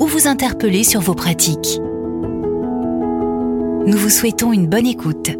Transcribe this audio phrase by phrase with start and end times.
[0.00, 1.78] ou vous interpeller sur vos pratiques.
[3.86, 5.30] Nous vous souhaitons une bonne écoute.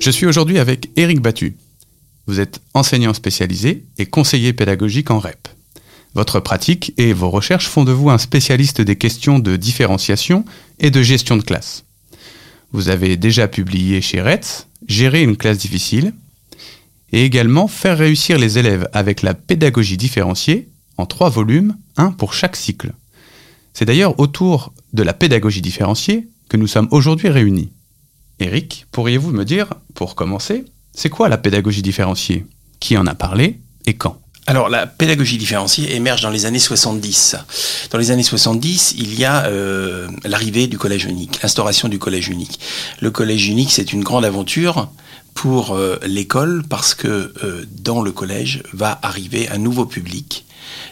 [0.00, 1.56] Je suis aujourd'hui avec Éric Battu.
[2.26, 5.48] Vous êtes enseignant spécialisé et conseiller pédagogique en REP.
[6.14, 10.44] Votre pratique et vos recherches font de vous un spécialiste des questions de différenciation
[10.80, 11.84] et de gestion de classe.
[12.72, 16.12] Vous avez déjà publié chez RETS Gérer une classe difficile
[17.12, 22.34] et également Faire réussir les élèves avec la pédagogie différenciée en trois volumes, un pour
[22.34, 22.92] chaque cycle.
[23.72, 27.70] C'est d'ailleurs autour de la pédagogie différenciée que nous sommes aujourd'hui réunis.
[28.38, 30.64] Eric, pourriez-vous me dire, pour commencer,
[30.94, 32.44] c'est quoi la pédagogie différenciée?
[32.80, 34.18] Qui en a parlé et quand?
[34.46, 37.36] Alors la pédagogie différenciée émerge dans les années 70.
[37.90, 42.28] Dans les années 70, il y a euh, l'arrivée du collège unique, l'instauration du collège
[42.28, 42.58] unique.
[43.00, 44.90] Le collège unique, c'est une grande aventure
[45.34, 50.44] pour euh, l'école parce que euh, dans le collège va arriver un nouveau public,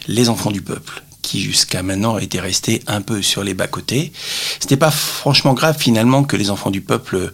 [0.07, 1.03] les enfants du peuple
[1.39, 4.11] jusqu'à maintenant était resté un peu sur les bas-côtés.
[4.59, 7.31] C'était pas franchement grave finalement que les enfants du peuple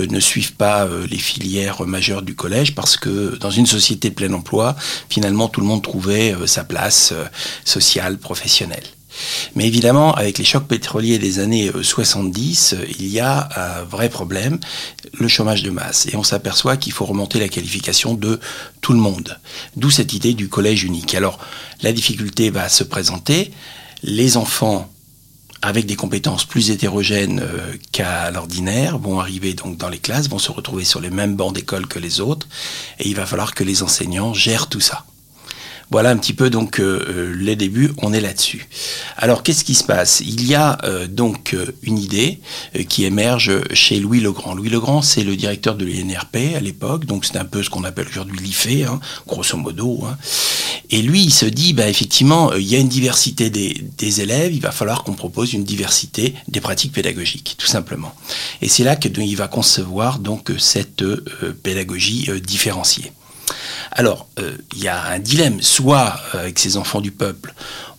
[0.00, 4.10] euh, ne suivent pas euh, les filières majeures du collège parce que dans une société
[4.10, 4.74] de plein emploi,
[5.08, 7.12] finalement tout le monde trouvait euh, sa place
[7.64, 8.84] sociale, professionnelle.
[9.54, 14.08] Mais évidemment, avec les chocs pétroliers des années 70, euh, il y a un vrai
[14.08, 14.58] problème,
[15.12, 16.06] le chômage de masse.
[16.06, 18.40] Et on s'aperçoit qu'il faut remonter la qualification de
[18.80, 19.38] tout le monde.
[19.76, 21.14] D'où cette idée du collège unique.
[21.14, 21.38] Alors,
[21.82, 23.52] la difficulté va se présenter.
[24.02, 24.90] Les enfants
[25.62, 30.52] avec des compétences plus hétérogènes euh, qu'à l'ordinaire, vont arriver dans les classes, vont se
[30.52, 32.46] retrouver sur les mêmes bancs d'école que les autres,
[32.98, 35.04] et il va falloir que les enseignants gèrent tout ça.
[35.90, 38.68] Voilà un petit peu donc euh, euh, les débuts, on est là-dessus.
[39.16, 40.20] Alors qu'est-ce qui se passe?
[40.20, 42.40] Il y a euh, donc une idée
[42.88, 44.54] qui émerge chez Louis Legrand.
[44.54, 47.84] Louis Legrand, c'est le directeur de l'INRP à l'époque, donc c'est un peu ce qu'on
[47.84, 50.04] appelle aujourd'hui l'IFE, hein, grosso modo.
[50.04, 50.18] Hein.
[50.90, 54.52] Et lui, il se dit, bah, effectivement, il y a une diversité des, des élèves,
[54.52, 58.12] il va falloir qu'on propose une diversité des pratiques pédagogiques, tout simplement.
[58.60, 61.04] Et c'est là qu'il va concevoir donc cette
[61.62, 63.12] pédagogie différenciée.
[63.92, 65.60] Alors, euh, il y a un dilemme.
[65.62, 67.54] Soit, euh, avec ces enfants du peuple,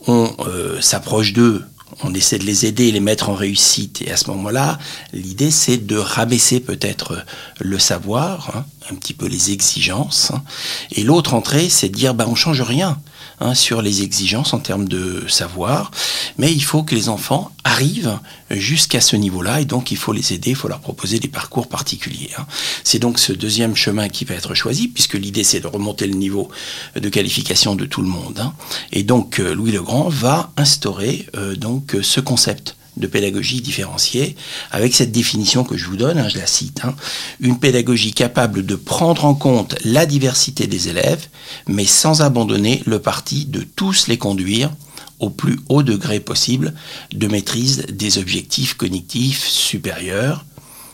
[0.07, 1.65] on euh, s'approche d'eux,
[2.03, 4.01] on essaie de les aider, les mettre en réussite.
[4.01, 4.77] Et à ce moment-là,
[5.13, 7.25] l'idée, c'est de rabaisser peut-être
[7.59, 10.31] le savoir, hein, un petit peu les exigences.
[10.31, 10.43] Hein.
[10.91, 12.99] Et l'autre entrée, c'est de dire, bah, on change rien.
[13.39, 15.91] Hein, sur les exigences en termes de savoir,
[16.39, 18.17] mais il faut que les enfants arrivent
[18.49, 21.67] jusqu'à ce niveau-là et donc il faut les aider, il faut leur proposer des parcours
[21.67, 22.31] particuliers.
[22.39, 22.47] Hein.
[22.83, 26.15] C'est donc ce deuxième chemin qui va être choisi puisque l'idée c'est de remonter le
[26.15, 26.49] niveau
[26.95, 28.39] de qualification de tout le monde.
[28.39, 28.55] Hein.
[28.91, 34.35] Et donc euh, Louis Legrand va instaurer euh, donc ce concept de pédagogie différenciée,
[34.71, 36.95] avec cette définition que je vous donne, hein, je la cite, hein,
[37.39, 41.27] une pédagogie capable de prendre en compte la diversité des élèves,
[41.67, 44.71] mais sans abandonner le parti de tous les conduire
[45.19, 46.73] au plus haut degré possible
[47.11, 50.45] de maîtrise des objectifs cognitifs supérieurs,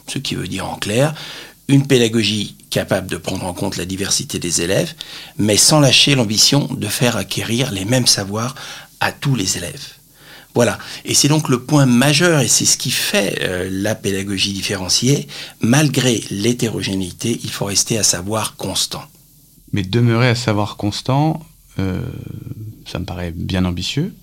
[0.07, 1.13] ce qui veut dire en clair
[1.67, 4.93] une pédagogie capable de prendre en compte la diversité des élèves,
[5.37, 8.55] mais sans lâcher l'ambition de faire acquérir les mêmes savoirs
[8.99, 9.87] à tous les élèves.
[10.55, 10.77] Voilà.
[11.05, 15.27] Et c'est donc le point majeur, et c'est ce qui fait euh, la pédagogie différenciée.
[15.61, 19.03] Malgré l'hétérogénéité, il faut rester à savoir constant.
[19.71, 21.43] Mais demeurer à savoir constant,
[21.79, 22.01] euh,
[22.85, 24.13] ça me paraît bien ambitieux.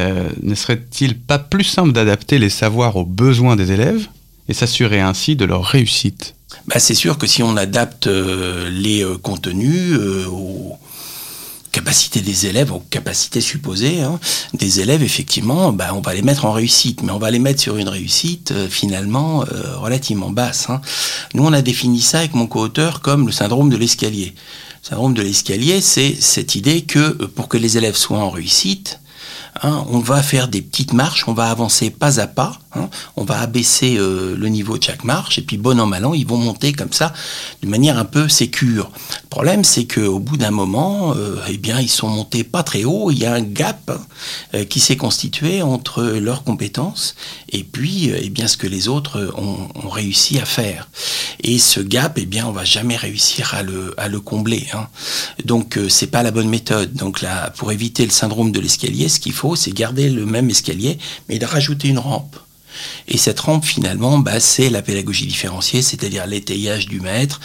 [0.00, 4.08] Euh, ne serait-il pas plus simple d'adapter les savoirs aux besoins des élèves
[4.48, 6.34] et s'assurer ainsi de leur réussite?
[6.66, 10.76] Bah, C'est sûr que si on adapte les contenus aux
[11.74, 14.20] capacité des élèves, aux capacités supposées hein,
[14.52, 17.60] des élèves, effectivement, ben, on va les mettre en réussite, mais on va les mettre
[17.60, 20.70] sur une réussite euh, finalement euh, relativement basse.
[20.70, 20.80] Hein.
[21.34, 24.34] Nous, on a défini ça avec mon co-auteur comme le syndrome de l'escalier.
[24.84, 28.30] Le syndrome de l'escalier, c'est cette idée que euh, pour que les élèves soient en
[28.30, 29.00] réussite,
[29.60, 32.88] hein, on va faire des petites marches, on va avancer pas à pas, Hein.
[33.16, 36.14] on va abaisser euh, le niveau de chaque marche et puis bon an mal an,
[36.14, 37.12] ils vont monter comme ça
[37.62, 38.90] de manière un peu sécure.
[39.22, 42.84] Le problème, c'est qu'au bout d'un moment, euh, eh bien, ils sont montés pas très
[42.84, 43.10] haut.
[43.10, 43.90] Il y a un gap
[44.54, 47.14] euh, qui s'est constitué entre leurs compétences
[47.50, 50.88] et puis, eh bien, ce que les autres ont, réussi à faire.
[51.42, 54.66] Et ce gap, eh bien, on va jamais réussir à le, combler.
[54.72, 54.88] Hein.
[55.44, 56.94] Donc, c'est pas la bonne méthode.
[56.94, 60.50] Donc là, pour éviter le syndrome de l'escalier, ce qu'il faut, c'est garder le même
[60.50, 60.98] escalier,
[61.28, 62.36] mais de rajouter une rampe.
[63.08, 67.40] Et cette rampe, finalement, bah, c'est la pédagogie différenciée, c'est-à-dire l'étayage du maître,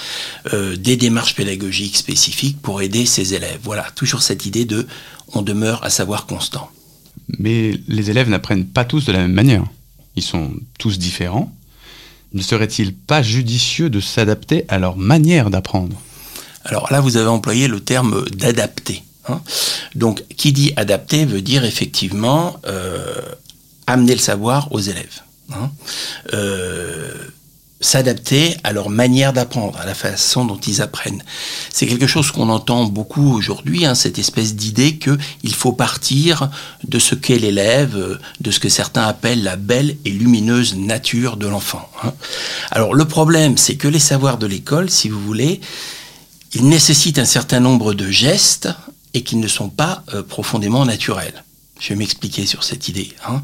[0.53, 3.59] euh, des démarches pédagogiques spécifiques pour aider ses élèves.
[3.63, 4.87] Voilà, toujours cette idée de
[5.33, 6.69] on demeure à savoir constant.
[7.37, 9.63] Mais les élèves n'apprennent pas tous de la même manière.
[10.15, 11.53] Ils sont tous différents.
[12.33, 15.99] Ne serait-il pas judicieux de s'adapter à leur manière d'apprendre?
[16.65, 19.03] Alors là, vous avez employé le terme d'adapter.
[19.27, 19.41] Hein.
[19.95, 23.15] Donc, qui dit adapter veut dire effectivement euh,
[23.89, 25.21] amener le savoir aux élèves.
[25.51, 25.71] Hein.
[26.33, 27.11] Euh,
[27.81, 31.23] s'adapter à leur manière d'apprendre, à la façon dont ils apprennent.
[31.71, 36.49] C'est quelque chose qu'on entend beaucoup aujourd'hui, hein, cette espèce d'idée qu'il faut partir
[36.85, 41.47] de ce qu'est l'élève, de ce que certains appellent la belle et lumineuse nature de
[41.47, 41.89] l'enfant.
[42.03, 42.13] Hein.
[42.69, 45.61] Alors le problème, c'est que les savoirs de l'école, si vous voulez,
[46.53, 48.69] ils nécessitent un certain nombre de gestes
[49.13, 51.45] et qu'ils ne sont pas euh, profondément naturels.
[51.79, 53.13] Je vais m'expliquer sur cette idée.
[53.27, 53.41] Hein.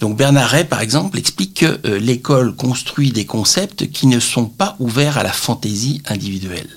[0.00, 4.46] Donc Bernard Ray, par exemple, explique que euh, l'école construit des concepts qui ne sont
[4.46, 6.70] pas ouverts à la fantaisie individuelle.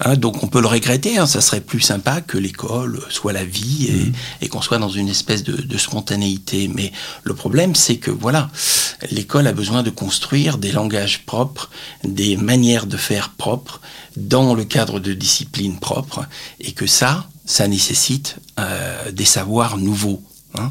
[0.00, 3.44] Hein, donc on peut le regretter, hein, ça serait plus sympa que l'école soit la
[3.44, 3.88] vie
[4.40, 4.48] et, mmh.
[4.48, 6.68] qu'on soit dans une espèce de, de, spontanéité.
[6.68, 8.50] Mais le problème, c'est que voilà,
[9.10, 11.70] l'école a besoin de construire des langages propres,
[12.02, 13.80] des manières de faire propres,
[14.16, 16.24] dans le cadre de disciplines propres,
[16.60, 20.22] et que ça, ça nécessite euh, des savoirs nouveaux.
[20.56, 20.70] Hein.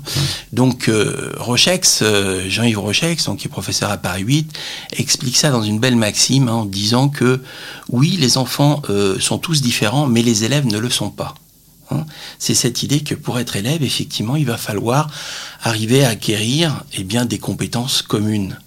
[0.53, 4.53] Donc euh, Rochex, euh, Jean-Yves Rochex, qui est professeur à Paris 8,
[4.97, 7.41] explique ça dans une belle maxime hein, en disant que
[7.89, 8.81] oui, les enfants
[9.19, 11.35] sont tous différents, mais les élèves ne le sont pas.
[11.91, 12.05] Hein.
[12.39, 15.09] C'est cette idée que pour être élève, effectivement, il va falloir
[15.61, 18.57] arriver à acquérir eh bien, des compétences communes.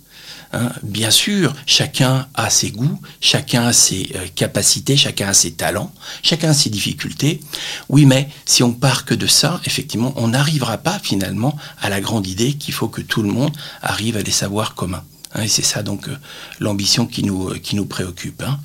[0.52, 5.52] Hein, bien sûr, chacun a ses goûts, chacun a ses euh, capacités, chacun a ses
[5.52, 7.40] talents, chacun a ses difficultés.
[7.88, 12.00] Oui, mais si on part que de ça, effectivement, on n'arrivera pas finalement à la
[12.00, 15.04] grande idée qu'il faut que tout le monde arrive à des savoirs communs.
[15.36, 16.16] Hein, et c'est ça donc euh,
[16.60, 18.42] l'ambition qui nous, euh, qui nous préoccupe.
[18.42, 18.58] Hein.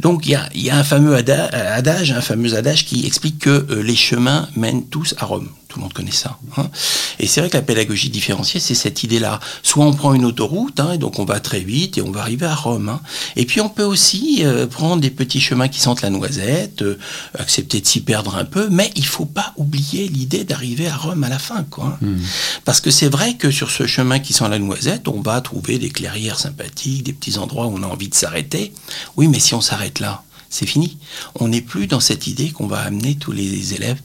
[0.00, 3.66] Donc il y a, y a, un fameux adage, un fameux adage qui explique que
[3.74, 6.38] les chemins mènent tous à Rome tout le monde connaît ça.
[6.56, 6.70] Hein.
[7.18, 9.40] Et c'est vrai que la pédagogie différenciée, c'est cette idée-là.
[9.62, 12.20] Soit on prend une autoroute, hein, et donc on va très vite et on va
[12.22, 12.98] arriver à Rome.
[13.36, 16.98] Et puis on peut aussi euh, prendre des petits chemins qui sentent la noisette, euh,
[17.38, 21.24] accepter de s'y perdre un peu, mais il faut pas oublier l'idée d'arriver à Rome
[21.24, 21.64] à la fin.
[21.68, 22.20] Quoi, hmm.
[22.64, 25.78] Parce que c'est vrai que sur ce chemin qui sent la noisette, on va trouver
[25.78, 28.72] des clairières sympathiques, des petits endroits où on a envie de s'arrêter.
[29.16, 30.98] Oui, mais si on s'arrête là, c'est fini.
[31.40, 34.00] On n'est plus dans cette idée qu'on va amener tous les élèves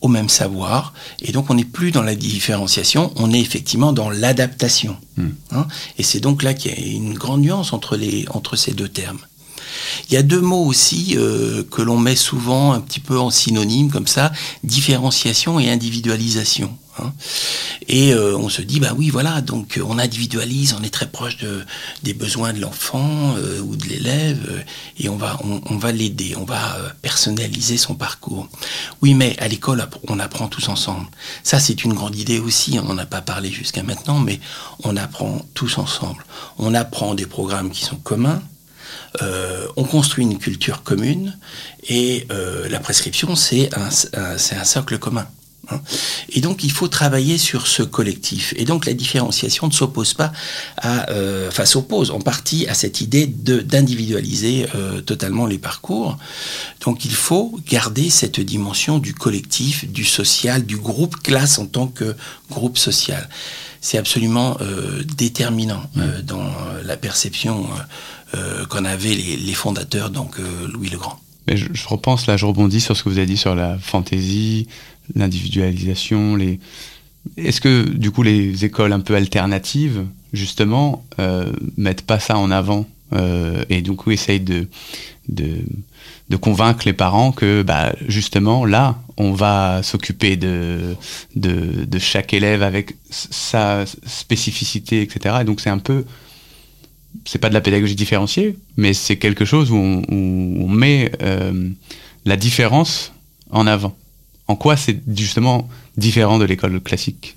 [0.00, 0.92] au même savoir.
[1.20, 4.96] Et donc on n'est plus dans la différenciation, on est effectivement dans l'adaptation.
[5.16, 5.30] Hmm.
[5.52, 5.66] Hein?
[5.98, 8.88] et c'est donc là qu'il y a une grande nuance entre, les, entre ces deux
[8.88, 9.20] termes.
[10.08, 13.30] Il y a deux mots aussi euh, que l'on met souvent un petit peu en
[13.30, 14.32] synonyme comme ça,
[14.64, 16.76] différenciation et individualisation.
[16.98, 17.12] Hein.
[17.88, 21.06] Et euh, on se dit, bah oui, voilà, donc euh, on individualise, on est très
[21.06, 21.64] proche de,
[22.02, 24.64] des besoins de l'enfant ou de l'élève,
[24.98, 28.48] et on va, on, va l'aider, on va personnaliser son parcours.
[29.02, 31.06] Oui, mais à l'école, on apprend tous ensemble.
[31.42, 34.40] Ça, c'est une grande idée aussi, on n'en a pas parlé jusqu'à maintenant, mais
[34.84, 36.24] on apprend tous ensemble.
[36.58, 38.42] On apprend des programmes qui sont communs,
[39.22, 41.36] euh, on construit une culture commune
[41.88, 45.26] et euh, la prescription, c'est un, un, socle commun.
[45.68, 45.80] Hein.
[46.30, 48.54] Et donc, il faut travailler sur ce collectif.
[48.56, 50.32] Et donc, la différenciation ne s'oppose pas
[50.76, 54.66] à, euh, enfin, s'oppose en partie à cette idée d'individualiser
[55.04, 56.18] totalement les parcours.
[56.84, 61.86] Donc, il faut garder cette dimension du collectif, du social, du groupe classe en tant
[61.86, 62.14] que
[62.50, 63.28] groupe social.
[63.80, 64.58] C'est absolument
[65.16, 65.82] déterminant
[66.24, 66.50] dans
[66.84, 67.68] la perception
[68.34, 71.20] euh, qu'en avaient les, fondateurs, donc euh, Louis le Grand.
[71.46, 74.66] Mais je, repense là, je rebondis sur ce que vous avez dit sur la fantaisie,
[75.14, 76.36] l'individualisation.
[76.36, 76.58] Les...
[77.36, 82.50] Est-ce que du coup les écoles un peu alternatives, justement, euh, mettent pas ça en
[82.50, 84.66] avant euh, et du coup essayent de,
[85.28, 90.96] de, convaincre les parents que bah, justement là, on va s'occuper de,
[91.36, 95.36] de, de chaque élève avec sa spécificité, etc.
[95.42, 96.04] Et donc c'est un peu
[97.24, 101.70] c'est pas de la pédagogie différenciée, mais c'est quelque chose où on, met euh,
[102.24, 103.12] la différence
[103.50, 103.96] en avant.
[104.48, 107.36] En quoi c'est justement différent de l'école classique?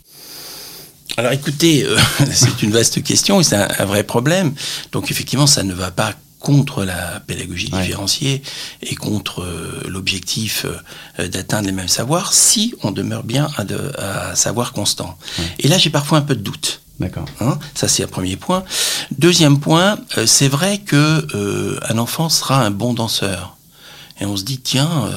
[1.18, 1.98] Alors écoutez, euh,
[2.32, 4.54] c'est une vaste question, c'est un, vrai problème.
[4.92, 8.42] Donc effectivement, ça ne va pas contre la pédagogie différenciée
[8.82, 14.72] et contre euh, l'objectif euh, d'atteindre les mêmes savoirs si on demeure bien à, savoir
[14.72, 15.18] constant.
[15.60, 16.82] Et là, j'ai parfois un peu de doute.
[17.00, 17.26] D'accord.
[17.40, 18.64] Hein ça, c'est un premier point.
[19.12, 23.58] Deuxième point, euh, c'est vrai que un enfant sera un bon danseur.
[24.20, 25.10] Et on se dit, tiens,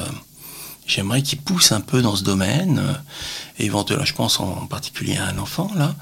[0.86, 2.80] j'aimerais qu'il pousse un peu dans ce domaine.
[3.58, 5.96] éventuellement, je pense en particulier à un enfant, là,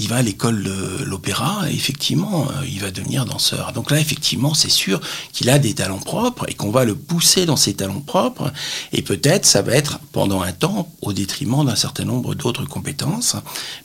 [0.00, 3.72] il va à l'école de l'opéra effectivement, euh, il va devenir danseur.
[3.72, 5.00] Donc là, effectivement, c'est sûr
[5.32, 8.50] qu'il a des talents propres et qu'on va le pousser dans ses talents propres.
[8.92, 13.36] Et peut-être, ça va être pendant un temps au détriment d'un certain nombre d'autres compétences.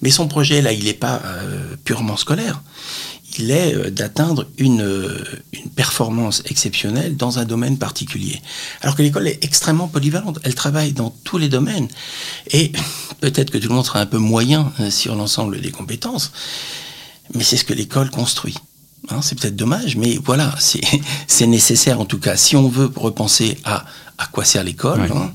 [0.02, 2.62] Mais son projet, là, il n'est pas euh, purement scolaire
[3.40, 5.24] il est euh, d'atteindre une, euh,
[5.54, 8.42] une, performance exceptionnelle dans un domaine particulier.
[8.82, 11.88] Alors que l'école est extrêmement polyvalente, elle travaille dans tous les domaines.
[12.52, 12.72] Et
[13.22, 16.32] peut-être que tout le monde sera un peu moyen euh, sur l'ensemble des compétences,
[17.34, 18.56] mais c'est ce que l'école construit.
[19.10, 20.56] Hein, c'est peut-être dommage, mais voilà,
[21.28, 22.38] c'est nécessaire en tout cas.
[22.38, 23.86] Si on veut repenser à
[24.18, 25.34] à quoi sert l'école, hein,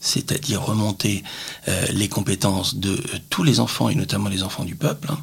[0.00, 1.22] c'est-à-dire remonter
[1.92, 2.98] les compétences de
[3.28, 5.18] tous les enfants et notamment les enfants du peuple, hein,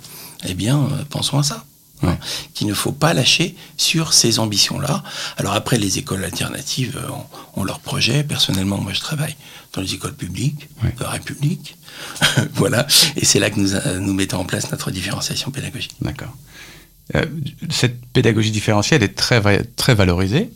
[0.48, 1.66] eh bien, pensons à ça
[2.54, 5.04] qu'il ne faut pas lâcher sur ces ambitions-là.
[5.38, 7.12] Alors après, les écoles alternatives euh,
[7.56, 8.24] ont, leurs projets.
[8.24, 9.36] Personnellement, moi, je travaille
[9.74, 11.78] dans les écoles publiques, de la République.
[12.54, 12.88] voilà.
[13.16, 15.96] Et c'est là que nous, euh, nous mettons en place notre différenciation pédagogique.
[16.02, 16.36] D'accord.
[17.16, 17.26] Euh,
[17.70, 20.50] cette pédagogie différentielle est très, très valorisée,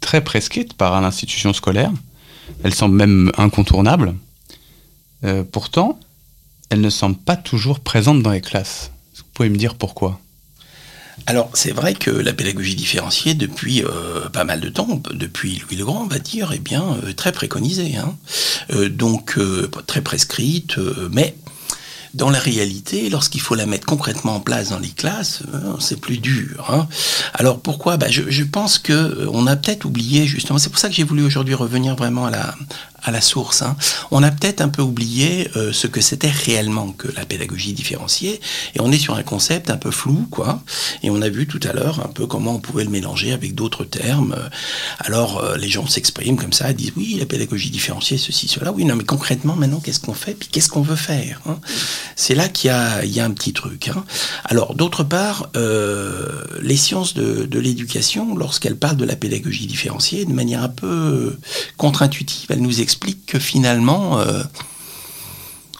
[0.00, 1.92] très prescrite par l'institution scolaire.
[2.64, 4.14] Elle semble même incontournable.
[5.52, 5.98] pourtant,
[6.70, 8.90] elle ne semble pas toujours présente dans les classes.
[9.16, 10.20] Vous pouvez me dire pourquoi?
[11.26, 15.76] Alors c'est vrai que la pédagogie différenciée depuis euh, pas mal de temps, depuis Louis
[15.76, 18.16] le Grand on va dire, est bien euh, très préconisée, hein.
[18.72, 19.38] euh, donc
[19.86, 20.76] très prescrite,
[21.10, 21.36] mais
[22.14, 25.42] dans la réalité, lorsqu'il faut la mettre concrètement en place dans les classes,
[25.80, 26.66] c'est plus dur.
[26.70, 26.86] Hein.
[27.32, 27.96] Alors pourquoi?
[27.96, 30.58] Bah, je, je, pense que on a peut-être oublié justement.
[30.58, 32.54] C'est pour ça que j'ai voulu aujourd'hui revenir vraiment à la,
[33.04, 33.62] à la source.
[33.62, 33.76] Hein.
[34.10, 38.40] On a peut-être un peu oublié euh, ce que c'était réellement que la pédagogie différenciée,
[38.74, 40.62] et on est sur un concept un peu flou, quoi.
[41.02, 43.54] Et on a vu tout à l'heure un peu comment on pouvait le mélanger avec
[43.54, 44.36] d'autres termes.
[44.98, 48.72] Alors euh, les gens s'expriment comme ça, disent oui, la pédagogie différenciée, ceci, cela.
[48.72, 51.58] Oui, non, mais concrètement, maintenant, qu'est-ce qu'on fait, puis qu'est-ce qu'on veut faire hein?
[52.16, 53.88] C'est là qu'il y a, un petit truc.
[53.88, 54.04] Hein.
[54.44, 56.28] Alors d'autre part, euh,
[56.60, 61.36] les sciences de l'éducation, lorsqu'elles parlent de la pédagogie différenciée, de manière un peu
[61.76, 64.42] contre-intuitive, elles nous expliquent explique que finalement, euh,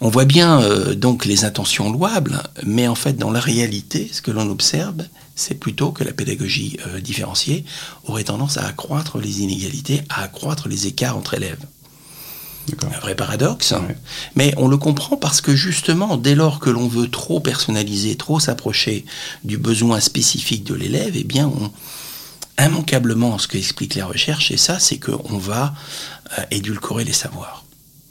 [0.00, 4.22] on voit bien euh, donc les intentions louables, mais en fait, dans la réalité, ce
[4.22, 5.04] que l'on observe,
[5.34, 7.66] c'est plutôt que la pédagogie euh, différenciée
[8.06, 11.60] aurait tendance à accroître les inégalités, à accroître les écarts entre élèves.
[12.82, 13.74] Un vrai paradoxe,
[14.34, 18.40] mais on le comprend parce que justement, dès lors que l'on veut trop personnaliser, trop
[18.40, 19.04] s'approcher
[19.44, 21.70] du besoin spécifique de l'élève, eh bien, on,
[22.58, 25.74] immanquablement, ce que expliquent les recherches, et ça, c'est qu'on va
[26.50, 27.64] édulcorer les savoirs.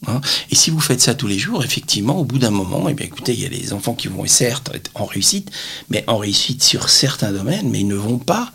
[0.08, 0.20] Hein.
[0.50, 3.06] et si vous faites ça tous les jours, effectivement, au bout d'un moment, eh bien,
[3.06, 5.52] écoutez, il y a des enfants qui vont certes être en réussite,
[5.90, 8.52] mais en réussite sur certains domaines, mais ils ne vont pas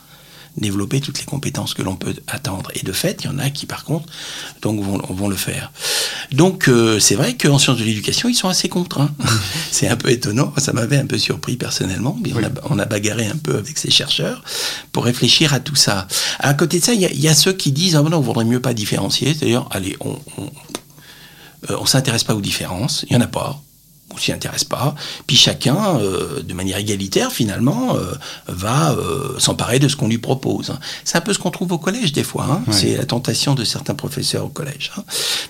[0.57, 2.71] développer toutes les compétences que l'on peut attendre.
[2.75, 4.07] Et de fait, il y en a qui, par contre,
[4.63, 5.73] donc vont, vont le faire.
[6.33, 9.11] Donc, euh, c'est vrai qu'en sciences de l'éducation, ils sont assez contraints.
[9.71, 10.53] c'est un peu étonnant.
[10.59, 12.17] Ça m'avait un peu surpris personnellement.
[12.23, 12.33] Mais
[12.71, 14.43] on, a, bagarré un peu avec ces chercheurs
[14.93, 16.09] pour réfléchir à tout ça.
[16.39, 18.61] À côté de ça, il y, a ceux qui disent, ah non, on vaudrait mieux
[18.61, 19.35] pas différencier.
[19.35, 20.51] C'est-à-dire, allez, on, on,
[21.71, 23.05] euh, on s'intéresse pas aux différences.
[23.09, 23.61] Il y en a pas
[24.13, 24.95] on s'y intéresse pas.
[25.27, 28.13] Puis chacun, euh, de manière égalitaire finalement, euh,
[28.47, 30.75] va euh, s'emparer de ce qu'on lui propose.
[31.05, 32.47] C'est un peu ce qu'on trouve au collège des fois.
[32.51, 32.73] Hein.
[32.73, 35.03] C'est la tentation de certains professeurs au collège, hein.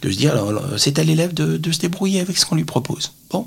[0.03, 0.35] de se dire
[0.79, 3.13] c'est à l'élève de, se débrouiller avec ce qu'on lui propose.
[3.31, 3.47] Bon,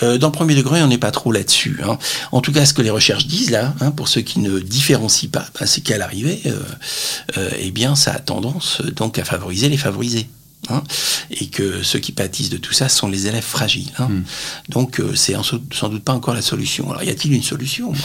[0.00, 1.80] dans le premier degré, on n'est pas trop là-dessus.
[1.84, 1.98] Hein.
[2.30, 5.44] En tout cas, ce que les recherches disent là, pour ceux qui ne différencient pas,
[5.58, 6.40] ben, c'est qu'à l'arrivée,
[7.58, 10.28] eh bien, ça a tendance donc à favoriser les favorisés.
[10.70, 10.82] Hein,
[11.30, 13.90] et que ceux qui pâtissent de tout ça sont les élèves fragiles.
[13.98, 14.08] Hein.
[14.08, 14.22] Hmm.
[14.68, 15.34] Donc euh, c'est
[15.72, 16.90] sans doute pas encore la solution.
[16.90, 17.92] Alors y a-t-il une solution?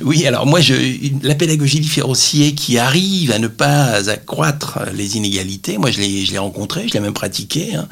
[0.00, 0.74] Oui, alors moi, je,
[1.22, 6.88] la pédagogie différenciée qui arrive à ne pas accroître les inégalités, moi je l'ai rencontrée,
[6.88, 7.86] je l'ai même pratiquée, hein,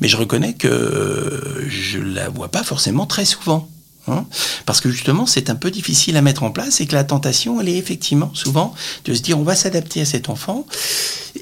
[0.00, 3.68] mais je reconnais que je la vois pas forcément très souvent.
[4.08, 4.26] Hein.
[4.64, 7.60] Parce que justement, c'est un peu difficile à mettre en place et que la tentation,
[7.60, 10.66] elle est effectivement souvent de se dire on va s'adapter à cet enfant.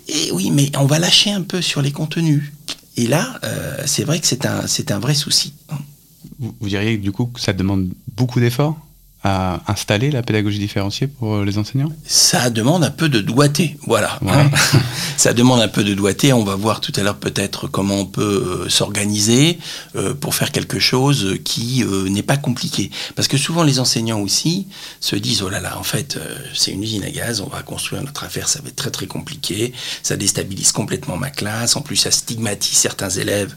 [0.08, 2.52] Et oui, mais on va lâcher un peu sur les contenus.
[2.96, 5.54] Et là, euh, c'est vrai que c'est un, c'est un vrai souci.
[6.38, 8.78] Vous, diriez du coup que ça demande beaucoup d'efforts?
[9.24, 11.90] À installer la pédagogie différenciée pour les enseignants?
[12.06, 14.18] Ça demande un peu de doigté, voilà.
[14.28, 14.50] Hein.
[15.16, 16.34] ça demande un peu de doigté.
[16.34, 19.58] On va voir tout à l'heure peut-être comment on peut euh, s'organiser
[19.96, 22.90] euh, pour faire quelque chose qui euh, n'est pas compliqué.
[23.16, 24.66] Parce que souvent les enseignants aussi
[25.00, 26.18] se disent oh là là, en fait
[26.54, 29.06] c'est une usine à gaz, on va construire notre affaire, ça va être très très
[29.06, 31.76] compliqué, ça déstabilise complètement ma classe.
[31.76, 33.56] En plus ça stigmatise certains élèves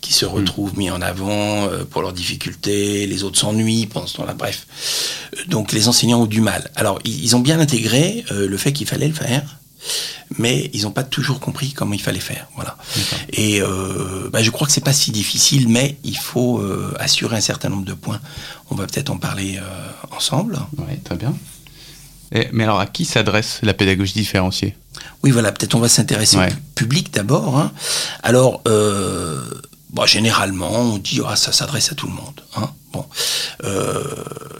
[0.00, 0.28] qui se hmm.
[0.28, 4.34] retrouvent mis en avant pour leurs difficultés, les autres s'ennuient pendant ce temps-là.
[4.34, 4.66] Bref.
[5.48, 6.70] Donc les enseignants ont du mal.
[6.76, 9.58] Alors ils ont bien intégré euh, le fait qu'il fallait le faire,
[10.38, 12.46] mais ils n'ont pas toujours compris comment il fallait faire.
[12.54, 12.76] Voilà.
[13.32, 17.36] Et euh, bah, je crois que c'est pas si difficile, mais il faut euh, assurer
[17.36, 18.20] un certain nombre de points.
[18.70, 19.58] On va peut-être en parler
[20.14, 20.58] ensemble.
[20.76, 21.34] Oui, très bien.
[22.52, 24.76] mais alors à qui s'adresse la pédagogie différenciée?
[25.22, 26.42] Oui, voilà, peut-être on va s'intéresser au
[26.74, 27.56] public d'abord.
[27.56, 27.72] Hein.
[28.22, 32.42] Alors, bah, généralement, on dit ah ça s'adresse à tout le monde.
[32.56, 32.70] Hein.
[33.64, 34.02] Euh,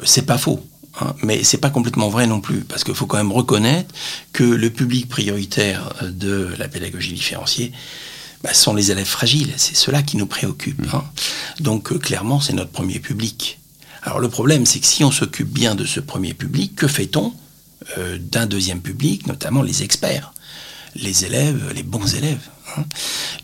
[0.04, 0.64] c'est pas faux.
[1.00, 3.94] Hein, mais c'est pas complètement vrai non plus, parce qu'il faut quand même reconnaître
[4.32, 7.72] que le public prioritaire de la pédagogie différenciée
[8.42, 9.52] bah, sont les élèves fragiles.
[9.56, 10.82] C'est cela qui nous préoccupe.
[10.92, 11.04] Hein.
[11.60, 13.58] Donc euh, clairement, c'est notre premier public.
[14.02, 17.32] Alors le problème, c'est que si on s'occupe bien de ce premier public, que fait-on
[17.98, 20.32] euh, d'un deuxième public, notamment les experts,
[20.94, 22.48] les élèves, les bons élèves?
[22.76, 22.84] Hein.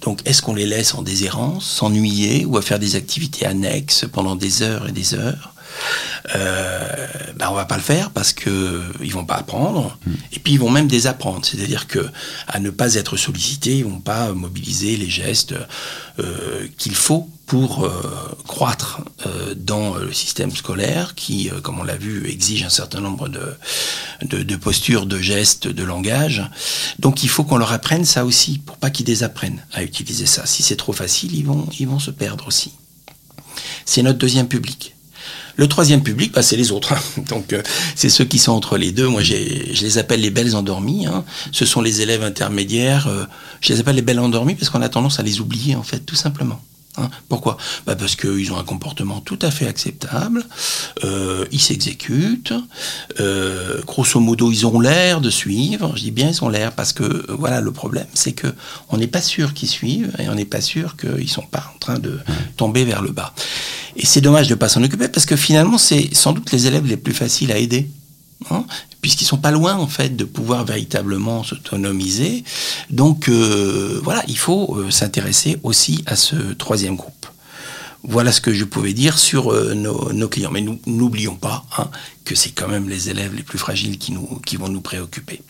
[0.02, 4.36] Donc, est-ce qu'on les laisse en déshérence, s'ennuyer ou à faire des activités annexes pendant
[4.36, 5.54] des heures et des heures?
[6.36, 10.12] Euh, ben on va pas le faire parce que ils vont pas apprendre hmm.
[10.32, 12.06] et puis ils vont même désapprendre c'est-à-dire que
[12.46, 15.54] à ne pas être sollicités ils vont pas mobiliser les gestes
[16.20, 17.90] euh, qu'il faut pour euh,
[18.46, 23.28] croître euh, dans le système scolaire qui, comme on l'a vu, exige un certain nombre
[23.28, 23.56] de,
[24.22, 26.42] de, postures, de gestes, de langage.
[26.98, 30.46] Donc il faut qu'on leur apprenne ça aussi, pour pas qu'ils désapprennent à utiliser ça.
[30.46, 32.72] Si c'est trop facile, ils vont, ils vont se perdre aussi.
[33.84, 34.94] C'est notre deuxième public.
[35.56, 36.94] Le troisième public, bah, c'est les autres.
[36.94, 37.22] Hein.
[37.28, 37.62] Donc, euh,
[37.94, 39.06] c'est ceux qui sont entre les deux.
[39.06, 41.06] Moi, je les appelle les belles endormies.
[41.06, 41.24] Hein.
[41.52, 43.06] Ce sont les élèves intermédiaires.
[43.06, 43.24] Euh,
[43.60, 46.00] je les appelle les belles endormies parce qu'on a tendance à les oublier, en fait,
[46.00, 46.60] tout simplement.
[46.96, 47.10] Hein.
[47.28, 47.56] Pourquoi?
[47.86, 50.44] Bah Parce qu'ils ont un comportement tout à fait acceptable,
[51.02, 52.54] euh, ils s'exécutent,
[53.18, 56.92] euh, grosso modo ils ont l'air de suivre, je dis bien ils ont l'air parce
[56.92, 58.46] que euh, voilà le problème c'est que
[58.90, 61.78] on n'est pas sûr qu'ils suivent et on n'est pas sûr qu'ils sont pas en
[61.78, 62.20] train de
[62.56, 63.34] tomber vers le bas.
[63.96, 66.66] Et c'est dommage de ne pas s'en occuper parce que finalement c'est sans doute les
[66.66, 67.88] élèves les plus faciles à aider.
[68.50, 68.66] Hein,
[69.00, 72.44] puisqu'ils sont pas loin en fait de pouvoir véritablement s'autonomiser.
[72.90, 77.26] Donc euh, voilà, il faut euh, s'intéresser aussi à ce troisième groupe.
[78.02, 80.50] Voilà ce que je pouvais dire sur euh, nos, clients.
[80.50, 81.90] Mais nous n'oublions pas hein,
[82.24, 85.40] que c'est quand même les élèves les plus fragiles qui, qui vont nous préoccuper.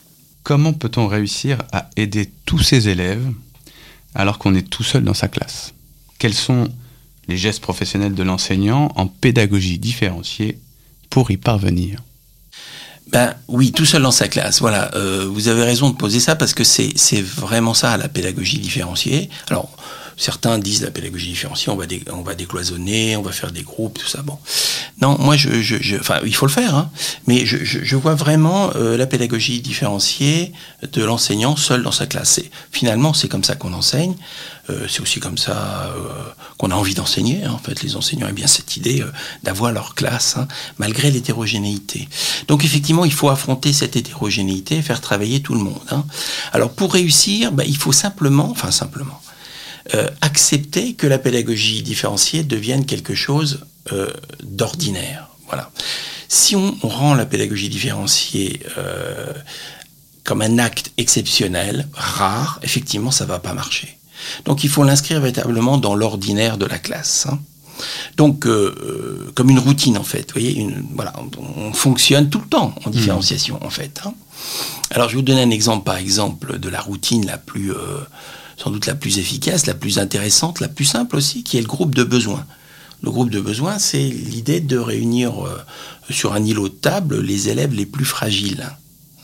[0.44, 3.26] Comment peut-on réussir à aider tous ces élèves
[4.14, 5.74] alors qu'on est tout seul dans sa classe?
[6.18, 6.68] Quels sont
[7.26, 10.58] les gestes professionnels de l'enseignant en pédagogie différenciée
[11.10, 12.00] pour y parvenir?
[13.14, 14.60] Ben oui, tout seul dans sa classe.
[14.60, 18.58] Voilà, euh, vous avez raison de poser ça parce que c'est vraiment ça la pédagogie
[18.58, 19.30] différenciée.
[19.48, 19.70] Alors
[20.16, 24.06] certains disent la pédagogie différenciée, on va on décloisonner, on va faire des groupes, tout
[24.06, 24.22] ça.
[25.00, 25.50] Non, moi je,
[26.24, 26.90] il faut le faire, hein,
[27.26, 30.52] mais je, vois vraiment euh, la pédagogie différenciée
[30.92, 32.40] de l'enseignant seul dans sa classe.
[32.70, 34.14] Finalement, c'est comme ça qu'on enseigne.
[34.70, 36.08] Euh, c'est aussi comme ça euh,
[36.56, 37.44] qu'on a envie d'enseigner.
[37.44, 37.52] Hein.
[37.52, 39.04] En fait, les enseignants aiment bien cette idée
[39.42, 40.48] d'avoir leur classe, hein,
[40.78, 42.08] malgré l'hétérogénéité.
[42.48, 46.04] Donc effectivement, il faut affronter cette hétérogénéité et faire travailler tout le monde.
[46.52, 49.20] Alors pour réussir, bah, il faut simplement, enfin simplement,
[50.20, 53.66] accepter que la pédagogie différenciée devienne quelque chose
[54.42, 55.28] d'ordinaire.
[55.46, 55.70] Voilà.
[56.28, 58.60] Si on, on, rend la pédagogie différenciée
[60.24, 63.98] comme un acte exceptionnel, rare, effectivement, ça va pas marcher.
[64.44, 67.26] Donc il faut l'inscrire véritablement dans l'ordinaire de la classe.
[67.30, 67.38] Hein.
[68.16, 71.12] Donc, euh, euh, comme une routine en fait, vous voyez, une, voilà,
[71.56, 74.00] on, fonctionne tout le temps en différenciation en fait.
[74.04, 74.14] Hein.
[74.90, 78.00] Alors, je vais vous donner un exemple, par exemple, de la routine la plus, euh,
[78.56, 81.66] sans doute la plus efficace, la plus intéressante, la plus simple aussi, qui est le
[81.66, 82.46] groupe de besoins.
[83.02, 85.34] Le groupe de besoins, c'est l'idée de réunir
[86.08, 88.66] sur un îlot de table les élèves les plus fragiles.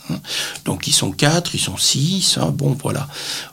[0.09, 0.19] Hein.
[0.65, 2.37] Donc ils sont quatre, ils sont six.
[2.37, 2.51] Hein.
[2.53, 3.07] bon voilà.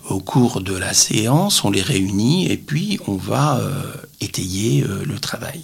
[0.08, 3.72] Au cours de la séance, on les réunit et puis on va euh,
[4.20, 5.62] étayer euh, le travail.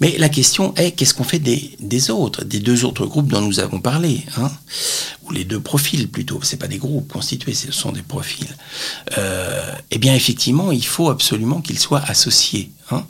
[0.00, 3.60] Mais la question est, qu'est-ce qu'on fait des, autres, des deux autres groupes dont nous
[3.60, 4.50] avons parlé hein
[5.24, 8.56] Ou les deux profils plutôt, ce pas des groupes constitués, ce sont des profils.
[9.18, 12.70] Euh, eh bien, effectivement, il faut absolument qu'ils soient associés.
[12.90, 13.04] Hein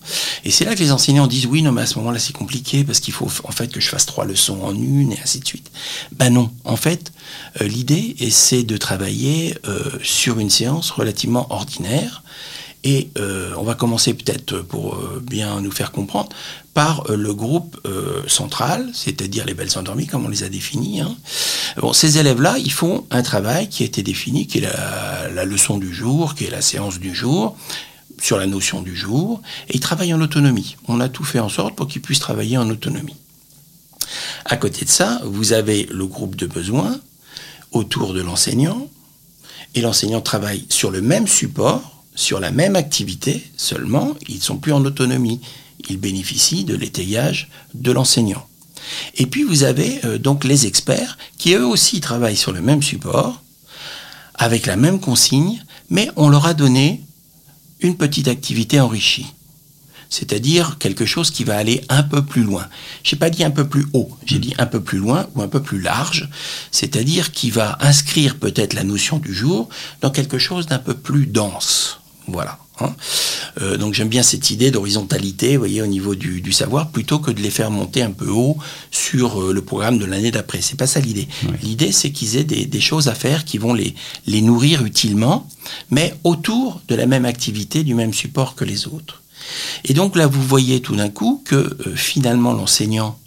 [0.45, 2.85] et c'est là que les enseignants disent, oui, non, mais à ce moment-là, c'est compliqué,
[2.85, 5.47] parce qu'il faut en fait que je fasse trois leçons en une, et ainsi de
[5.47, 5.71] suite.
[6.13, 7.13] Ben non, en fait,
[7.61, 12.23] euh, l'idée, c'est de travailler euh, sur une séance relativement ordinaire,
[12.85, 13.11] Et
[13.57, 16.31] on va commencer peut-être pour bien nous faire comprendre
[16.75, 17.79] par le groupe
[18.27, 21.01] central, c'est-à-dire les belles endormies, comme on les a définis.
[21.01, 21.17] Hein.
[21.77, 25.45] Bon, ces élèves-là, ils font un travail qui a été défini, qui est la, la
[25.45, 27.57] leçon du jour, qui est la séance du jour,
[28.21, 30.77] sur la notion du jour, et ils travaillent en autonomie.
[30.89, 33.17] On a tout fait en sorte pour qu'ils puissent travailler en autonomie.
[34.45, 37.01] À côté de ça, vous avez le groupe de besoins
[37.71, 38.89] autour de l'enseignant,
[39.75, 44.59] et l'enseignant travaille sur le même support, sur la même activité, seulement ils ne sont
[44.59, 45.41] plus en autonomie.
[45.89, 48.47] Ils bénéficient de l'étayage de l'enseignant.
[49.17, 52.83] Et puis vous avez euh, donc les experts qui eux aussi travaillent sur le même
[52.83, 53.43] support,
[54.35, 57.03] avec la même consigne, mais on leur a donné
[57.81, 59.27] une petite activité enrichie.
[60.09, 62.69] C'est-à-dire quelque chose qui va aller un peu plus loin.
[63.03, 65.43] Je n'ai pas dit un peu plus haut, j'ai dit un peu plus loin ou
[65.43, 66.29] un peu plus large.
[66.71, 69.71] C'est-à-dire qui va inscrire peut-être la notion du jour
[70.03, 72.02] dans quelque chose d'un peu plus dense.
[72.27, 72.59] Voilà.
[72.81, 72.95] Hein.
[73.61, 77.31] Euh, donc j'aime bien cette idée d'horizontalité, vous voyez, au niveau du, savoir, plutôt que
[77.31, 78.57] de les faire monter un peu haut
[78.91, 80.61] sur euh, le programme de l'année d'après.
[80.61, 81.29] C'est pas ça l'idée.
[81.63, 83.95] L'idée, c'est qu'ils aient des, choses à faire qui vont les,
[84.27, 85.49] les nourrir utilement,
[85.91, 89.23] mais autour de la même activité, du même support que les autres.
[89.85, 93.19] Et donc là, vous voyez tout d'un coup que euh, finalement l'enseignant,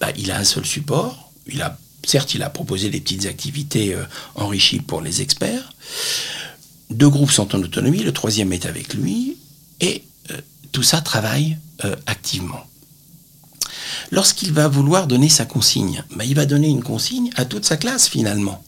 [0.00, 1.32] bah, il a un seul support.
[1.46, 3.96] Il a, certes, il a proposé des petites activités
[4.34, 5.72] enrichies pour les experts.
[6.90, 9.36] Deux groupes sont en autonomie, le troisième est avec lui,
[9.80, 10.40] et euh,
[10.72, 12.64] tout ça travaille euh, activement.
[14.10, 17.76] Lorsqu'il va vouloir donner sa consigne, ben, il va donner une consigne à toute sa
[17.76, 18.62] classe finalement.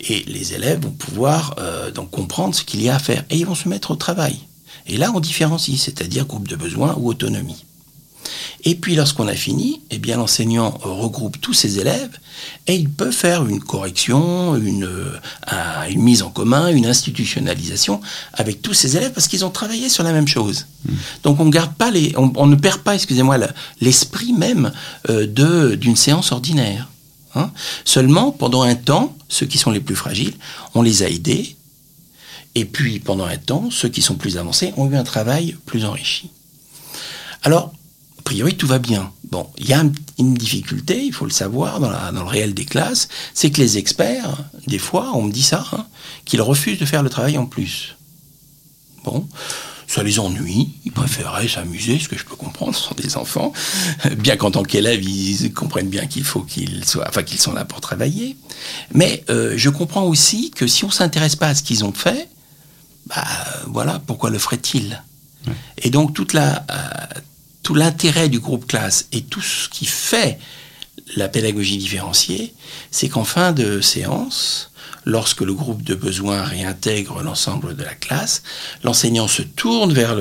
[0.00, 3.46] Et les élèves vont pouvoir euh, comprendre ce qu'il y a à faire et ils
[3.46, 4.38] vont se mettre au travail.
[4.86, 7.64] Et là, on différencie, c'est-à-dire groupe de besoins ou autonomie.
[8.64, 12.10] Et puis lorsqu'on a fini, eh bien l'enseignant regroupe tous ses élèves
[12.66, 15.18] et il peut faire une correction, une, euh,
[15.90, 18.00] une mise en commun, une institutionnalisation
[18.32, 20.66] avec tous ses élèves parce qu'ils ont travaillé sur la même chose.
[20.84, 20.92] Mmh.
[21.24, 23.38] Donc on garde pas les, on, ne perd pas, excusez-moi,
[23.80, 24.72] l'esprit même
[25.10, 26.88] euh, de d'une séance ordinaire.
[27.34, 27.50] Hein.
[27.84, 30.34] Seulement pendant un temps, ceux qui sont les plus fragiles,
[30.74, 31.56] on les a aidés.
[32.54, 35.84] Et puis pendant un temps, ceux qui sont plus avancés ont eu un travail plus
[35.84, 36.30] enrichi.
[37.42, 37.72] Alors,
[38.32, 39.12] priori, tout va bien.
[39.30, 39.84] Bon, il y a
[40.18, 44.44] une difficulté, il faut le savoir, dans, le réel des classes, c'est que les experts,
[44.66, 45.84] des fois, on me dit ça, hein,
[46.24, 47.96] qu'ils refusent de faire le travail en plus.
[49.04, 49.28] Bon,
[49.86, 53.52] ça les ennuie, ils préféraient s'amuser, ce que je peux comprendre, ce sont des enfants,
[54.16, 57.66] bien qu'en tant qu'élèves, ils comprennent bien qu'il faut qu'ils soient, enfin qu'ils sont là
[57.66, 58.38] pour travailler.
[58.94, 62.30] Mais euh, je comprends aussi que si on s'intéresse pas à ce qu'ils ont fait,
[63.08, 63.26] bah
[63.66, 65.02] voilà, pourquoi le ferait-il?
[65.76, 67.20] Et donc toute la, euh,
[67.62, 70.38] tout l'intérêt du groupe classe et tout ce qui fait
[71.16, 72.54] la pédagogie différenciée,
[72.90, 74.70] c'est qu'en fin de séance,
[75.04, 78.42] lorsque le groupe de besoins réintègre l'ensemble de la classe,
[78.84, 80.16] l'enseignant se tourne vers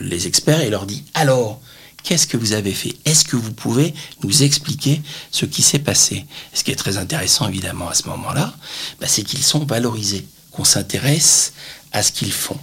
[0.00, 1.60] les experts et leur dit alors,
[2.02, 2.94] qu'est-ce que vous avez fait?
[3.04, 6.24] Est-ce que vous pouvez nous expliquer ce qui s'est passé?
[6.54, 8.54] Ce qui est très intéressant évidemment à ce moment-là,
[9.00, 11.52] bah, c'est qu'ils sont valorisés, qu'on s'intéresse
[11.92, 12.58] à ce qu'ils font.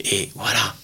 [0.00, 0.74] Et voilà,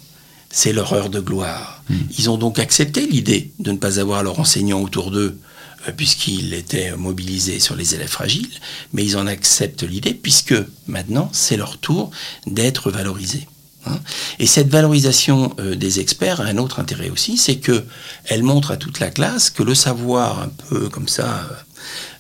[0.50, 1.82] c'est leur heure de gloire.
[1.88, 1.96] Hmm.
[2.18, 5.38] Ils ont donc accepté l'idée de ne pas avoir leur enseignant autour d'eux,
[5.87, 8.50] euh, puisqu'il était mobilisé sur les élèves fragiles,
[8.92, 10.54] mais ils en acceptent l'idée puisque
[10.87, 12.11] maintenant c'est leur tour
[12.46, 13.46] d'être valorisés.
[13.87, 13.98] Hein.
[14.38, 17.84] Et cette valorisation euh, des experts a un autre intérêt aussi, c'est que
[18.24, 21.48] elle montre à toute la classe que le savoir un peu comme ça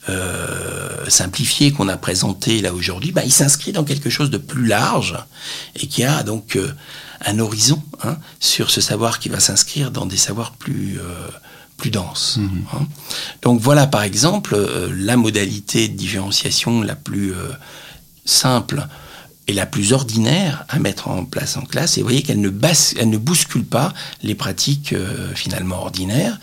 [0.08, 4.66] euh, simplifié qu'on a présenté là aujourd'hui, bah, il s'inscrit dans quelque chose de plus
[4.66, 5.16] large
[5.76, 6.58] et qui a donc
[7.24, 11.28] un horizon hein, sur ce savoir qui va s'inscrire dans des savoirs plus, euh,
[11.76, 12.36] plus denses.
[12.38, 12.64] Mhm.
[12.72, 12.86] Hein.
[13.42, 17.50] Donc voilà par exemple euh, la modalité de différenciation la plus euh,
[18.24, 18.86] simple
[19.48, 21.98] et la plus ordinaire à mettre en place en classe.
[21.98, 22.50] Et vous voyez qu'elle ne,
[22.96, 24.94] elle ne bouscule pas les pratiques
[25.34, 26.38] finalement ordinaires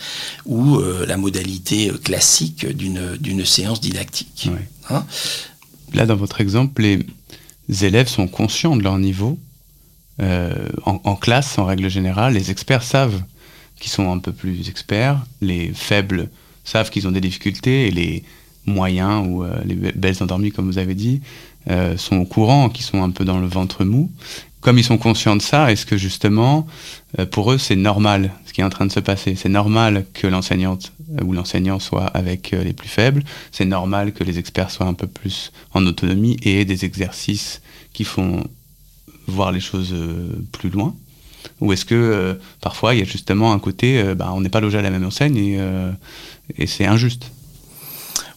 [0.45, 4.49] ou la modalité classique d'une séance didactique.
[4.89, 5.05] Hein?
[5.93, 9.37] Là, dans votre exemple, les élèves sont conscients de leur niveau
[10.21, 13.21] euh, en, classe, en règle générale, les experts savent
[13.79, 16.29] qu'ils sont un peu plus experts, les faibles
[16.63, 18.23] savent qu'ils ont des difficultés, et les
[18.65, 21.21] moyens ou euh, les belles endormies, comme vous avez dit,
[21.69, 24.11] euh, sont au courant, qui sont un peu dans le ventre mou.
[24.61, 26.65] Comme ils sont conscients de ça, est-ce que justement,
[27.29, 29.35] pour eux, c'est normal ce qui est en train de se passer?
[29.35, 34.39] C'est normal que l'enseignante ou l'enseignant soit avec les plus faibles, c'est normal que les
[34.39, 37.61] experts soient un peu plus en autonomie et des exercices
[37.93, 38.43] qui font
[39.27, 40.95] voir les choses euh, plus loin.
[41.61, 44.49] Ou est-ce que euh, parfois il y a justement un côté, euh, bah, on n'est
[44.49, 45.37] pas logé à la même enseigne
[46.57, 47.31] et c'est injuste?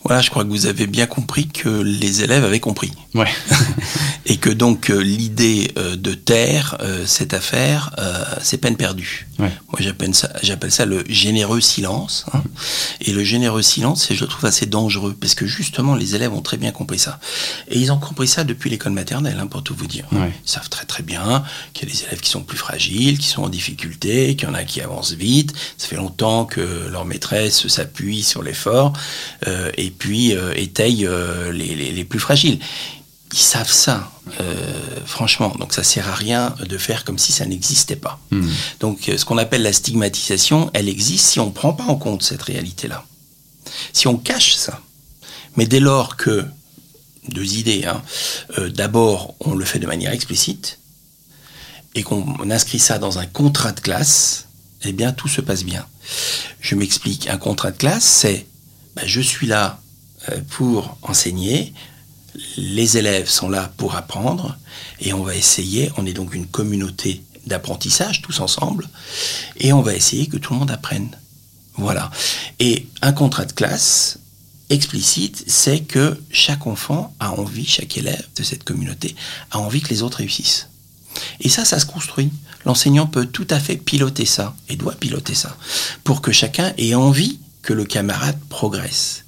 [0.08, 2.92] Voilà, je crois que vous avez bien compris que les élèves avaient compris.
[3.14, 3.28] Ouais.
[4.24, 7.94] et que donc euh, l'idée euh, de taire euh, cette affaire,
[8.40, 9.26] c'est peine perdue.
[9.38, 9.52] Ouais.
[9.68, 12.24] Moi j'appelle ça, j'appelle ça le généreux silence.
[12.32, 12.42] hein.
[13.02, 16.40] Et le généreux silence, je le trouve assez dangereux parce que justement les élèves ont
[16.40, 17.20] très bien compris ça.
[17.68, 20.06] Et ils ont compris ça depuis l'école maternelle, hein, pour tout vous dire.
[20.12, 20.32] Ouais.
[20.44, 21.44] Ils savent très très bien
[21.74, 24.50] qu'il y a des élèves qui sont plus fragiles, qui sont en difficulté, qu'il y
[24.50, 25.52] en a qui avancent vite.
[25.76, 28.94] Ça fait longtemps que leur maîtresse s'appuie sur l'effort
[29.46, 32.58] euh, et puis euh, étaye euh, les, les- les plus fragiles.
[33.32, 35.54] Ils savent ça, euh, franchement.
[35.58, 38.18] Donc ça sert à rien de faire comme si ça n'existait pas.
[38.30, 38.48] Hmm.
[38.80, 42.22] Donc ce qu'on appelle la stigmatisation, elle existe si on ne prend pas en compte
[42.22, 43.04] cette réalité-là.
[43.92, 44.80] Si on cache ça.
[45.56, 46.46] Mais dès lors que,
[47.28, 48.00] deux idées, hein,
[48.58, 50.78] euh, d'abord on le fait de manière explicite,
[51.94, 54.46] et qu'on inscrit ça dans un contrat de classe,
[54.84, 55.84] eh bien tout se passe bien.
[56.60, 58.46] Je m'explique, un contrat de classe, c'est
[58.96, 59.80] ben, je suis là
[60.50, 61.72] pour enseigner,
[62.56, 64.56] les élèves sont là pour apprendre,
[65.00, 68.88] et on va essayer, on est donc une communauté d'apprentissage tous ensemble,
[69.56, 71.10] et on va essayer que tout le monde apprenne.
[71.76, 72.10] Voilà.
[72.58, 74.18] Et un contrat de classe
[74.70, 79.14] explicite, c'est que chaque enfant a envie, chaque élève de cette communauté
[79.50, 80.68] a envie que les autres réussissent.
[81.40, 82.30] Et ça, ça se construit.
[82.64, 85.56] L'enseignant peut tout à fait piloter ça, et doit piloter ça,
[86.04, 89.24] pour que chacun ait envie que le camarade progresse.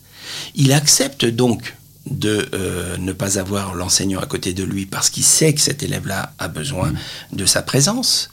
[0.55, 1.77] Il accepte donc
[2.07, 5.83] de euh, ne pas avoir l'enseignant à côté de lui parce qu'il sait que cet
[5.83, 6.93] élève-là a besoin
[7.33, 8.31] de sa présence.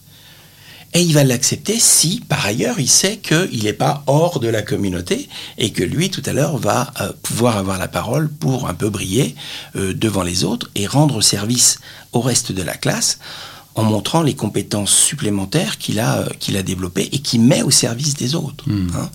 [0.94, 4.62] Et il va l'accepter si, par ailleurs, il sait qu'il n'est pas hors de la
[4.62, 8.74] communauté et que lui, tout à l'heure, va euh, pouvoir avoir la parole pour un
[8.74, 9.36] peu briller
[9.76, 11.80] euh, devant les autres et rendre service
[12.14, 13.20] au reste de la classe
[13.78, 17.72] en montrant les compétences supplémentaires qu'il a, euh, qu'il a développées et qu'il met au
[17.72, 18.66] service des autres.
[18.70, 19.10] hein.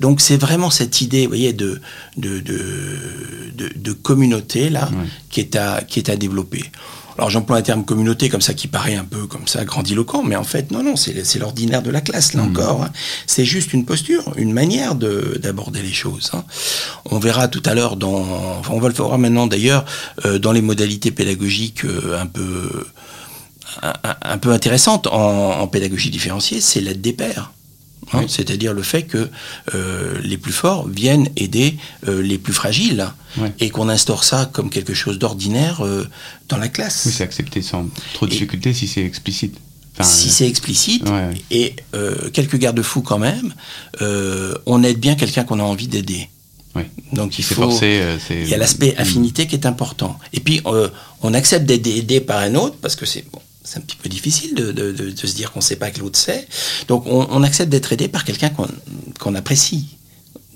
[0.00, 1.80] Donc c'est vraiment cette idée, vous voyez, de,
[2.18, 2.60] de, de,
[3.56, 5.06] de, de communauté là, Ouais.
[5.30, 6.64] qui, est à, qui est à développer.
[7.16, 10.36] Alors j'emploie un terme communauté comme ça qui paraît un peu comme ça grandiloquent, mais
[10.36, 12.84] en fait non non c'est c'est l'ordinaire de la classe là encore.
[12.84, 12.90] hein.
[13.26, 16.30] C'est juste une posture, une manière de d'aborder les choses.
[16.32, 16.44] hein.
[17.06, 18.24] On verra tout à l'heure dans,
[18.60, 19.84] enfin, on va le voir maintenant d'ailleurs
[20.26, 22.70] euh, dans les modalités pédagogiques euh, un peu
[23.82, 27.52] un, peu intéressantes en, en pédagogie différenciée, c'est l'aide des pairs.
[28.12, 29.28] Hein, C'est-à-dire le fait que
[29.74, 31.76] euh, les plus forts viennent aider
[32.06, 33.06] euh, les plus fragiles
[33.60, 36.08] et qu'on instaure ça comme quelque chose d'ordinaire euh,
[36.48, 37.02] dans la classe.
[37.06, 39.56] Oui, c'est accepté sans trop de difficulté si c'est explicite.
[39.94, 41.74] Enfin, si c'est explicite ouais, et
[42.32, 43.52] quelques garde-fous quand même,
[44.00, 46.28] on aide bien quelqu'un qu'on a envie d'aider.
[47.12, 47.54] Donc il faut.
[47.56, 48.00] forcé.
[48.30, 49.00] Il y a l'aspect Mm.
[49.00, 50.16] affinité qui est important.
[50.32, 50.62] Et puis,
[51.22, 54.08] on accepte d'être aidé par un autre parce que c'est bon, c'est un petit peu
[54.08, 56.48] difficile de, de- de- de se dire qu'on ne sait pas que l'autre sait.
[56.88, 58.50] Donc, on, on accepte d'être aidé par quelqu'un
[59.18, 59.96] qu'on apprécie,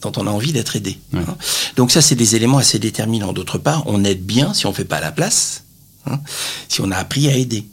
[0.00, 0.98] dont on a envie d'être aidé.
[1.12, 1.20] Ouais.
[1.26, 1.36] hein.
[1.76, 3.32] Donc, ça, c'est des éléments assez déterminants.
[3.32, 5.64] D'autre part, on aide bien si on ne fait pas la place,
[6.06, 6.20] hein,
[6.68, 7.66] si on a appris à aider.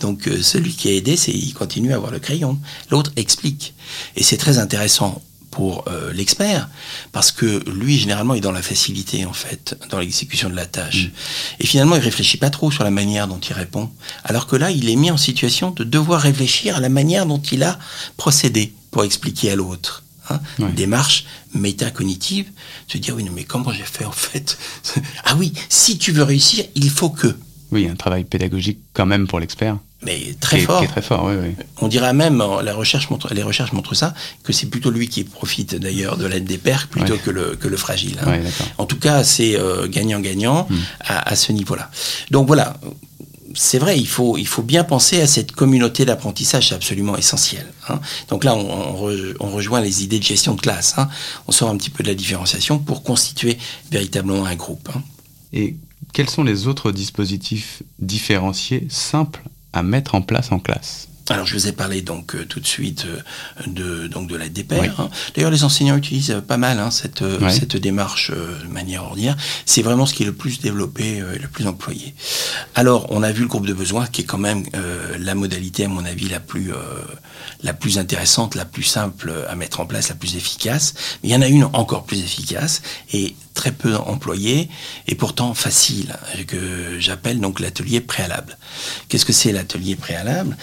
[0.00, 2.58] Donc euh, celui qui a aidé, c'est il continue à avoir le crayon.
[2.90, 3.74] L'autre explique.
[4.16, 5.22] Et c'est très intéressant
[5.56, 6.68] pour euh, l'expert,
[7.12, 11.08] parce que lui, généralement, est dans la facilité, en fait, dans l'exécution de la tâche.
[11.60, 13.90] Et finalement, il réfléchit pas trop sur la manière dont il répond.
[14.22, 17.40] Alors que là, il est mis en situation de devoir réfléchir à la manière dont
[17.40, 17.78] il a
[18.18, 20.04] procédé pour expliquer à l'autre.
[20.28, 20.40] Hein.
[20.58, 22.50] Une démarche métacognitive,
[22.86, 24.58] se dire, oui, non, mais comment j'ai fait, en fait?
[25.24, 27.34] Ah oui, si tu veux réussir, il faut que.
[27.72, 29.78] Oui, un travail pédagogique quand même pour l'expert.
[30.02, 30.78] Mais très fort.
[30.80, 31.64] Qui est très fort, oui, oui.
[31.80, 35.08] On dira même, euh, la recherche montre, les recherches montrent ça, que c'est plutôt lui
[35.08, 37.18] qui profite d'ailleurs de l'aide des pairs plutôt Ouais.
[37.18, 38.18] que, le, que le fragile.
[38.22, 38.26] hein.
[38.30, 38.42] Ouais.
[38.78, 40.76] En tout cas, c'est euh, gagnant-gagnant Hmm.
[41.00, 41.90] à, à ce niveau-là.
[42.30, 42.76] Donc voilà,
[43.54, 47.66] c'est vrai, il faut, il faut bien penser à cette communauté d'apprentissage, c'est absolument essentiel.
[47.88, 47.98] hein.
[48.28, 50.94] Donc là, on, on re- on rejoint les idées de gestion de classe.
[50.98, 51.08] hein.
[51.48, 53.56] On sort un petit peu de la différenciation pour constituer
[53.90, 54.88] véritablement un groupe.
[54.94, 55.02] hein.
[55.54, 55.74] Et
[56.12, 59.42] quels sont les autres dispositifs différenciés simples
[59.72, 61.08] à mettre en place en classe?
[61.28, 64.80] Alors je vous ai parlé donc euh, tout de suite euh, de donc de pairs.
[64.80, 64.88] Oui.
[64.98, 65.10] hein.
[65.34, 69.36] D'ailleurs les enseignants utilisent euh, pas mal hein, cette cette démarche de manière ordinaire.
[69.64, 72.14] C'est vraiment ce qui est le plus développé et le plus employé.
[72.74, 74.64] Alors on a vu le groupe de besoins qui est quand même
[75.18, 76.72] la modalité à mon avis la plus
[77.62, 80.94] la plus intéressante, la plus simple à mettre en place, la plus efficace.
[81.22, 84.68] Mais il y en a une encore plus efficace et très peu employée
[85.08, 88.56] et pourtant facile hein, que j'appelle donc l'atelier préalable.
[89.08, 90.56] Qu'est-ce que c'est l'atelier préalable?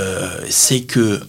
[0.00, 1.20] Euh, C'est que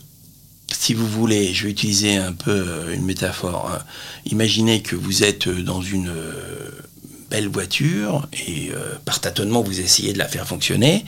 [0.71, 3.69] si vous voulez, je vais utiliser un peu euh, une métaphore.
[3.71, 3.83] hein.
[4.25, 6.71] Imaginez que vous êtes euh, dans une euh,
[7.29, 11.05] belle voiture et euh, par tâtonnement vous essayez de la faire fonctionner,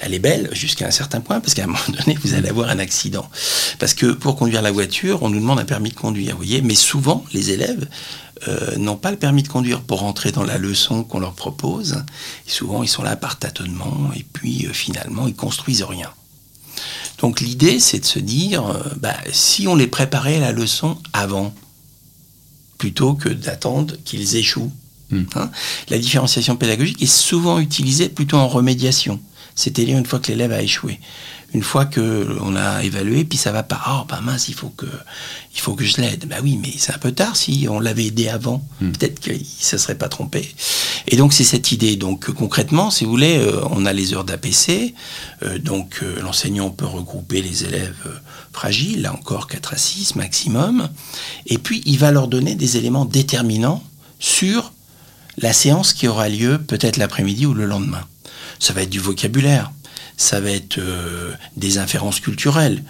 [0.00, 2.68] elle est belle jusqu'à un certain point parce qu'à un moment donné vous allez avoir
[2.70, 3.28] un accident.
[3.80, 6.60] Parce que pour conduire la voiture, on nous demande un permis de conduire, vous voyez,
[6.62, 7.88] mais souvent les élèves
[8.48, 12.04] euh, n'ont pas le permis de conduire pour rentrer dans la leçon qu'on leur propose.
[12.46, 16.10] Et souvent ils sont là par tâtonnement et puis euh, finalement ils construisent rien.
[17.18, 18.64] Donc l'idée c'est de se dire,
[18.96, 21.54] bah, si on les préparait à la leçon avant,
[22.78, 24.72] plutôt que d'attendre qu'ils échouent.
[25.10, 25.24] Hmm.
[25.36, 25.50] Hein.
[25.90, 29.20] la différenciation pédagogique est souvent utilisée plutôt en remédiation,
[29.54, 31.00] c'est-à-dire une fois que l'élève a échoué.
[31.52, 33.80] Une fois que on a évalué, puis ça va pas.
[33.88, 34.86] Oh, bah mince, il faut que,
[35.54, 36.26] il faut que je l'aide.
[36.28, 38.66] Bah oui, mais c'est un peu tard si on l'avait aidé avant.
[38.80, 38.90] Hmm.
[38.90, 40.52] Peut-être qu'il ne se serait pas trompé.
[41.06, 41.94] Et donc c'est cette idée.
[41.94, 44.94] Donc concrètement, si vous voulez, euh, on a les heures d'APC.
[45.44, 48.20] Euh, donc euh, l'enseignant peut regrouper les élèves
[48.52, 50.88] fragiles, là encore 4 à 6 maximum.
[51.46, 53.84] Et puis il va leur donner des éléments déterminants
[54.18, 54.72] sur
[55.38, 58.04] la séance qui aura lieu peut-être l'après-midi ou le lendemain.
[58.58, 59.70] Ça va être du vocabulaire
[60.16, 62.82] ça va être euh, des inférences culturelles,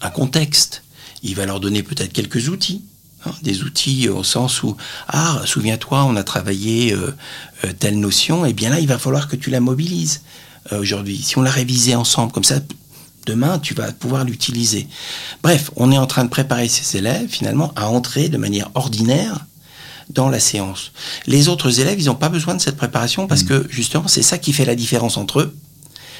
[0.00, 0.82] un contexte.
[1.22, 2.84] Il va leur donner peut-être quelques outils,
[3.26, 4.76] hein, des outils au sens où,
[5.08, 7.14] ah, souviens-toi, on a travaillé euh,
[7.64, 10.22] euh, telle notion, et bien là, il va falloir que tu la mobilises
[10.70, 11.16] aujourd'hui.
[11.22, 12.60] Si on l'a révisé ensemble, comme ça,
[13.24, 14.86] demain, tu vas pouvoir l'utiliser.
[15.42, 19.46] Bref, on est en train de préparer ces élèves, finalement, à entrer de manière ordinaire
[20.10, 20.92] dans la séance.
[21.26, 23.48] Les autres élèves, ils n'ont pas besoin de cette préparation parce mmh.
[23.48, 25.54] que justement, c'est ça qui fait la différence entre eux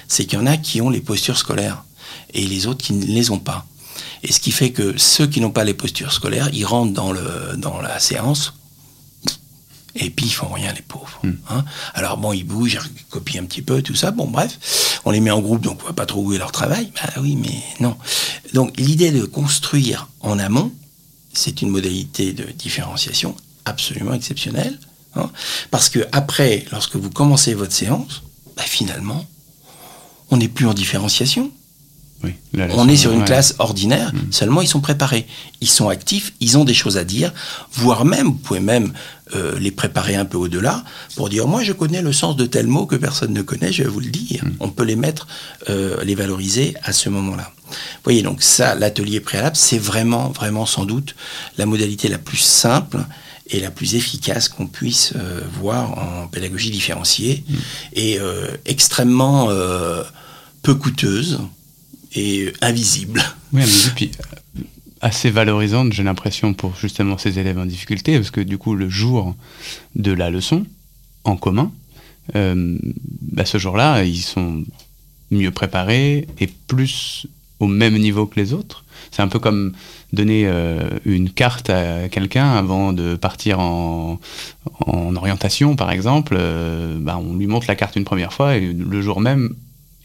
[0.08, 1.84] c'est qu'il y en a qui ont les postures scolaires
[2.34, 3.66] et les autres qui ne les ont pas.
[4.22, 7.12] Et ce qui fait que ceux qui n'ont pas les postures scolaires, ils rentrent dans,
[7.12, 8.54] le, dans la séance
[9.94, 11.20] et puis ils font rien les pauvres.
[11.22, 11.32] Hmm.
[11.50, 11.64] Hein.
[11.94, 14.10] Alors bon, ils bougent, ils copient un petit peu, tout ça.
[14.10, 16.52] Bon, bref, on les met en groupe, donc on va pas trop où est leur
[16.52, 16.90] travail.
[16.94, 17.96] Bah oui, mais non.
[18.54, 20.72] Donc l'idée de construire en amont,
[21.32, 23.36] c'est une modalité de différenciation
[23.68, 24.78] absolument exceptionnelle,
[25.16, 25.30] hein.
[25.70, 28.22] parce que après, lorsque vous commencez votre séance,
[28.56, 29.24] bah, finalement,
[30.30, 31.50] on n'est plus en différenciation.
[32.54, 34.32] on est sur une classe ordinaire, mm.
[34.32, 35.26] seulement ils sont préparés.
[35.60, 37.32] Ils sont actifs, ils ont des choses à dire,
[37.72, 38.92] voire même, vous pouvez même
[39.36, 40.82] euh, les préparer un peu au-delà
[41.14, 43.84] pour dire moi je connais le sens de tel mot que personne ne connaît, je
[43.84, 44.44] vais vous le dire.
[44.44, 44.50] Mm.
[44.58, 45.28] On peut les mettre,
[45.70, 47.52] euh, les valoriser à ce moment-là.
[47.68, 51.14] Vous voyez, donc ça, l'atelier préalable, c'est vraiment, vraiment sans doute
[51.58, 52.98] la modalité la plus simple
[53.50, 57.54] et la plus efficace qu'on puisse euh, voir en pédagogie différenciée mm.
[57.94, 58.18] et
[58.66, 59.48] extrêmement
[60.62, 61.40] peu coûteuse
[62.14, 63.22] et invisible.
[63.52, 64.62] Oui, mais puis euh,
[65.00, 68.88] assez valorisante, j'ai l'impression, pour justement ces élèves en difficulté, parce que du coup, le
[68.88, 69.34] jour
[69.94, 70.66] de la leçon,
[71.24, 71.72] en commun,
[72.36, 72.78] euh,
[73.32, 74.64] bah, ce jour-là, ils sont
[75.30, 77.26] mieux préparés et plus
[77.60, 78.84] au même niveau que les autres.
[79.10, 79.72] C'est un peu comme
[80.12, 84.20] donner euh, une carte à quelqu'un avant de partir en,
[84.86, 86.38] en orientation, par exemple.
[86.98, 89.54] bah, on lui montre la carte une première fois et le jour même,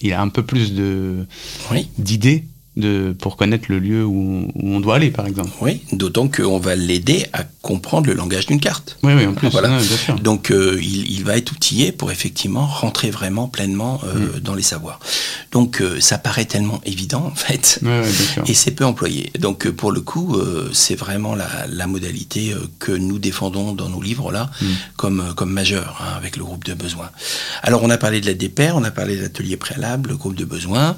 [0.01, 1.25] il a un peu plus de
[1.97, 5.51] d'idées de, pour connaître le lieu où, on doit aller, par exemple.
[5.61, 8.97] Oui, d'autant qu'on va l'aider à comprendre le langage d'une carte.
[9.03, 9.49] Oui, oui, en plus.
[9.49, 9.77] Voilà.
[10.21, 14.39] Donc, euh, il, va être outillé pour effectivement rentrer vraiment pleinement euh, mm.
[14.39, 14.99] dans les savoirs.
[15.51, 17.79] Donc, euh, ça paraît tellement évident, en fait.
[17.83, 18.43] Oui, bien sûr.
[18.47, 19.31] Et c'est peu employé.
[19.39, 20.35] Donc, pour le coup,
[20.73, 24.65] c'est vraiment la, modalité que nous défendons dans nos livres-là mm.
[24.95, 27.11] comme, comme majeure, hein, avec le groupe de besoins.
[27.61, 30.17] Alors, on a parlé de l'aide des pairs, on a parlé de l'atelier préalable, le
[30.17, 30.97] groupe de besoins,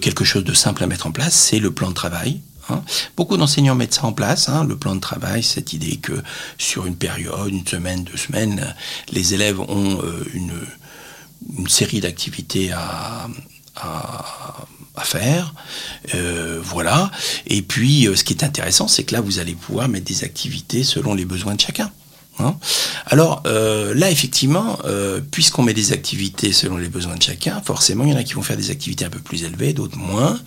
[0.00, 2.40] quelque chose de simple à mettre en place, c'est le plan de travail.
[2.70, 2.82] Hein.
[3.16, 6.22] Beaucoup d'enseignants mettent ça en place, hein, le plan de travail, cette idée que
[6.58, 8.74] sur une période, une semaine, deux semaines,
[9.10, 10.52] les élèves ont euh, une,
[11.68, 13.28] série d'activités à,
[15.04, 15.54] faire.
[16.14, 17.12] Euh, voilà.
[17.46, 20.24] Et puis, euh, ce qui est intéressant, c'est que là, vous allez pouvoir mettre des
[20.24, 21.90] activités selon les besoins de chacun.
[22.40, 22.56] Hein.
[23.06, 28.04] Alors euh, là, effectivement, euh, puisqu'on met des activités selon les besoins de chacun, forcément,
[28.04, 30.38] il y en a qui vont faire des activités un peu plus élevées, d'autres moins.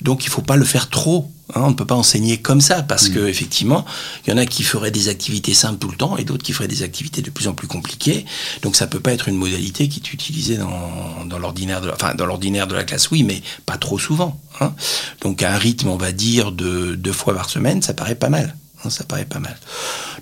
[0.00, 1.30] Donc il ne faut pas le faire trop.
[1.54, 1.62] Hein.
[1.64, 3.14] On ne peut pas enseigner comme ça, parce mmh.
[3.14, 3.84] qu'effectivement,
[4.26, 6.52] il y en a qui feraient des activités simples tout le temps, et d'autres qui
[6.52, 8.24] feraient des activités de plus en plus compliquées.
[8.62, 11.94] Donc ça ne peut pas être une modalité qui est utilisée dans, l'ordinaire de, la,
[11.94, 14.38] enfin, dans l'ordinaire de la classe, oui, mais pas trop souvent.
[14.60, 14.72] Hein.
[15.20, 18.54] Donc un rythme, on va dire, de deux fois par semaine, ça paraît pas mal.
[18.90, 19.56] Ça paraît pas mal.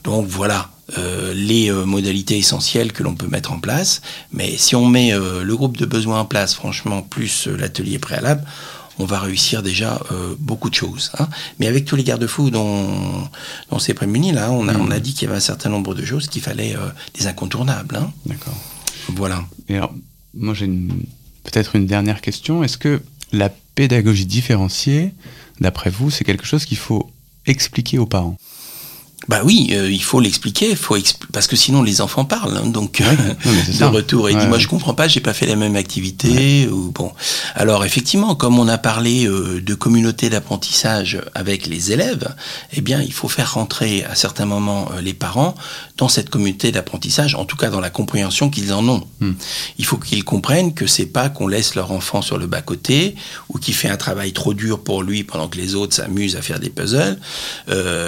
[0.04, 4.02] Donc voilà, euh, les euh, modalités essentielles que l'on peut mettre en place.
[4.32, 8.44] Mais si on met euh, le groupe de besoins en place, franchement, plus l'atelier préalable,
[8.98, 10.00] on va réussir déjà
[10.38, 11.10] beaucoup de choses.
[11.18, 11.26] Hein.
[11.58, 13.26] Mais avec tous les garde-fous dont,
[13.70, 15.94] on s'est prémunis, là, on a, on a dit qu'il y avait un certain nombre
[15.94, 16.76] de choses qu'il fallait
[17.14, 17.96] des incontournables.
[17.96, 18.12] Hein.
[18.26, 18.54] D'accord.
[19.08, 19.44] Voilà.
[19.70, 19.94] Et alors,
[20.34, 20.66] moi j'ai
[21.42, 22.62] peut-être une dernière question.
[22.62, 25.14] Est-ce que la pédagogie différenciée,
[25.58, 27.10] d'après vous, c'est quelque chose qu'il faut
[27.46, 28.36] expliquer aux parents?
[29.28, 30.96] Bah oui, euh, il faut l'expliquer, faut
[31.32, 32.56] parce que sinon les enfants parlent.
[32.56, 33.02] Hein, donc
[33.78, 36.90] de retour, et dit moi je comprends pas, j'ai pas fait la même activité ou
[36.90, 37.12] bon.
[37.54, 42.34] Alors effectivement, comme on a parlé euh, de communauté d'apprentissage avec les élèves,
[42.72, 45.54] eh bien il faut faire rentrer à certains moments euh, les parents
[45.98, 49.06] dans cette communauté d'apprentissage, en tout cas dans la compréhension qu'ils en ont.
[49.20, 49.32] Hmm.
[49.78, 53.14] Il faut qu'ils comprennent que c'est pas qu'on laisse leur enfant sur le bas côté
[53.48, 56.42] ou qu'il fait un travail trop dur pour lui pendant que les autres s'amusent à
[56.42, 57.18] faire des puzzles.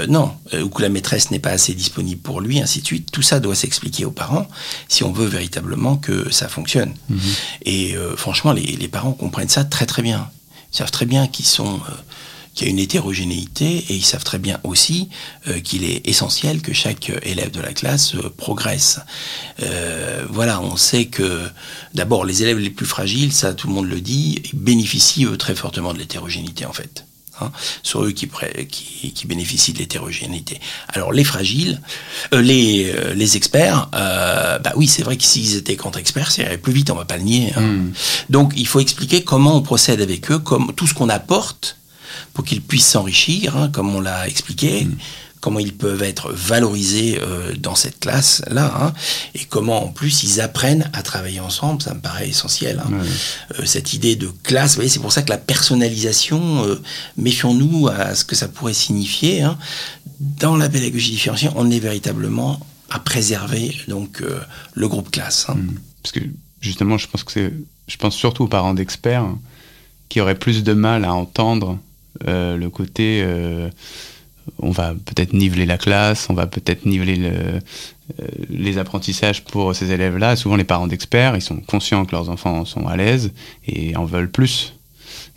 [0.09, 3.11] non, ou que la maîtresse n'est pas assez disponible pour lui, ainsi de suite.
[3.13, 4.49] Tout ça doit s'expliquer aux parents
[4.89, 6.95] si on veut véritablement que ça fonctionne.
[7.11, 7.21] Mhm.
[7.67, 10.31] Et euh, franchement, les, parents comprennent ça très très bien.
[10.73, 11.75] Ils savent très bien qu'ils sont...
[11.75, 11.93] Euh,
[12.55, 15.09] qu'il y a une hétérogénéité et ils savent très bien aussi
[15.49, 19.01] euh, qu'il est essentiel que chaque élève de la classe progresse.
[20.31, 21.43] voilà, on sait que
[21.95, 25.37] d'abord les élèves les plus fragiles, ça tout le monde le dit, ils bénéficient eux
[25.37, 27.05] très fortement de l'hétérogénéité en fait.
[27.41, 27.51] Hein,
[27.83, 28.29] sont eux qui,
[28.69, 30.61] qui, bénéficient de l'hétérogénéité.
[30.89, 31.81] Alors les fragiles,
[32.33, 36.43] euh, les, euh, les, experts, euh, bah oui, c'est vrai que s'ils étaient contre-experts, ça
[36.43, 37.53] irait plus vite, on va pas le nier.
[37.57, 37.61] Hein.
[37.61, 37.93] Hmm.
[38.31, 41.77] Donc il faut expliquer comment on procède avec eux, comme, tout ce qu'on apporte
[42.35, 44.85] pour qu'ils puissent s'enrichir, hein, comme on l'a expliqué.
[44.85, 44.95] Hmm
[45.45, 48.95] comment ils peuvent être valorisés euh, dans cette classe-là, hein,
[49.35, 52.83] et comment en plus ils apprennent à travailler ensemble, ça me paraît essentiel.
[52.83, 52.91] Hein.
[53.59, 56.81] Euh, cette idée de classe, vous voyez, c'est pour ça que la personnalisation, euh,
[57.19, 59.43] méfions-nous à ce que ça pourrait signifier.
[59.43, 59.59] Hein.
[60.19, 64.23] Dans la pédagogie différenciée, on est véritablement à préserver donc
[64.73, 65.47] le groupe classe.
[65.49, 65.75] Mmh.
[66.03, 66.21] Parce que
[66.63, 67.53] justement, je pense que c'est,
[67.87, 69.27] je pense surtout aux parents d'experts
[70.09, 71.79] qui auraient plus de mal à entendre
[72.25, 73.23] le côté
[74.59, 77.61] on va peut-être niveler la classe, on va peut-être niveler euh,
[78.49, 80.37] les apprentissages pour ces élèves-là.
[80.37, 83.33] Souvent, les parents d'experts, ils sont conscients que leurs enfants sont à l'aise
[83.67, 84.75] et en veulent plus.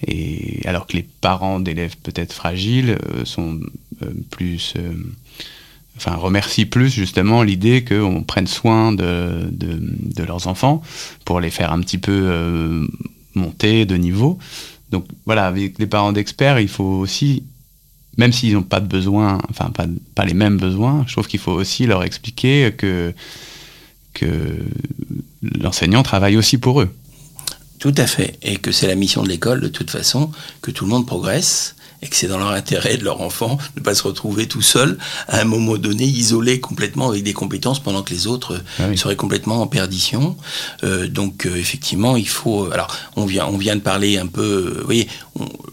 [0.05, 3.60] Et alors que les parents d'élèves peut-être fragiles euh, sont
[4.03, 4.76] euh, plus,
[5.95, 10.84] enfin remercient plus justement l'idée qu'on prenne soin de, de, leurs enfants
[11.26, 12.86] pour les faire un petit peu
[13.34, 14.38] monter de niveau.
[14.91, 17.43] Donc voilà, avec les parents d'experts, il faut aussi
[18.18, 19.72] même s'ils n'ont pas de besoin, enfin
[20.15, 23.13] pas, les mêmes besoins, je trouve qu'il faut aussi leur expliquer que,
[24.13, 24.28] que
[25.41, 26.89] l'enseignant travaille aussi pour eux.
[27.80, 30.86] Tout à fait, et que c'est la mission de l'école de toute façon, que tout
[30.86, 33.95] le monde progresse, et que c'est dans leur intérêt de leur enfant de ne pas
[33.95, 38.14] se retrouver tout seul à un moment donné, isolé complètement avec des compétences pendant que
[38.14, 40.38] les autres ah seraient complètement en perdition.
[40.84, 42.72] Euh, donc euh, effectivement, il faut.
[42.72, 44.78] Alors on vient, on vient de parler un peu.
[44.80, 45.08] vous voyez,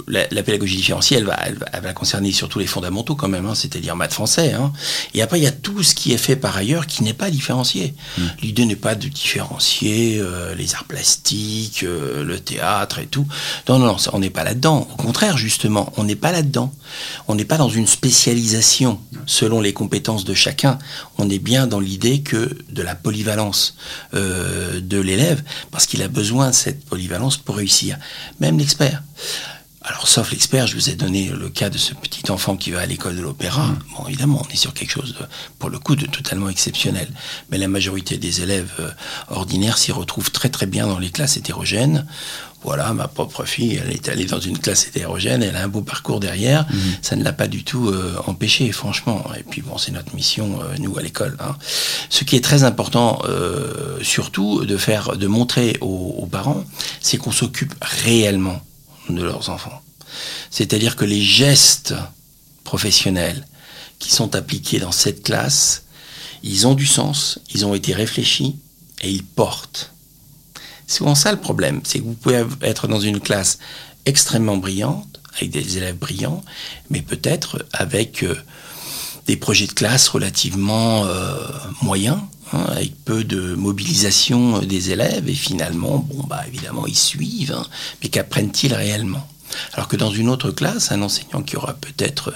[0.07, 3.97] la, pédagogie différencielle, elle va, elle, va, concerner surtout les fondamentaux quand même, hein, c'est-à-dire
[3.97, 4.53] maths français.
[4.53, 4.73] Hein.
[5.15, 7.31] Et après, il y a tout ce qui est fait par ailleurs qui n'est pas
[7.31, 7.95] différencié.
[8.19, 8.27] Hmm.
[8.43, 13.27] L'idée n'est pas de différencier euh, les arts plastiques, le théâtre et tout.
[13.69, 14.87] Non, non, non on n'est pas là-dedans.
[14.93, 16.73] Au contraire, justement, on est pas là-dedans.
[17.29, 20.79] On n'est pas dans une spécialisation selon les compétences de chacun.
[21.19, 23.77] On est bien dans l'idée que de la polyvalence
[24.15, 27.99] euh, de l'élève, parce qu'il a besoin de cette polyvalence pour réussir.
[28.41, 29.03] Même l'expert.
[29.87, 32.81] Alors, sauf l'expert, je vous ai donné le cas de ce petit enfant qui va
[32.81, 33.67] à l'école de l'opéra.
[33.67, 33.79] Mmh.
[33.95, 35.15] Bon, évidemment, on est sur quelque chose,
[35.59, 37.07] pour le coup, de totalement exceptionnel.
[37.51, 38.91] Mais la majorité des élèves euh,
[39.29, 42.07] ordinaires s'y retrouvent très très bien dans les classes hétérogènes
[42.65, 45.83] voilà, ma propre fille, elle est allée dans une classe hétérogène, elle a un beau
[45.83, 46.81] parcours derrière, mhm.
[47.03, 49.23] ça ne l'a pas du tout euh, empêché, franchement.
[49.39, 51.37] Et puis bon, c'est notre mission, euh, nous, à l'école.
[51.41, 51.57] Hein.
[52.09, 56.65] Ce qui est très important, euh, surtout, de faire, de montrer aux, parents,
[57.03, 58.61] c'est qu'on s'occupe réellement
[59.11, 59.83] de leurs enfants.
[60.51, 61.95] C'est-à-dire que les gestes
[62.65, 63.47] professionnels
[63.99, 65.85] qui sont appliqués dans cette classe,
[66.43, 68.57] ils ont du sens, ils ont été réfléchis
[69.03, 69.94] et ils portent.
[70.87, 73.59] C'est souvent ça le problème, c'est que vous pouvez être dans une classe
[74.07, 76.43] extrêmement brillante, avec des élèves brillants,
[76.91, 78.37] mais peut-être avec euh,
[79.27, 81.37] des projets de classe relativement euh,
[81.83, 82.19] moyens,
[82.53, 87.67] hein, avec peu de mobilisation des élèves, et finalement, bon, bah évidemment, ils suivent, hein,
[88.03, 89.27] mais qu'apprennent-ils réellement?
[89.73, 92.33] Alors que dans une autre classe, un enseignant qui aura peut-être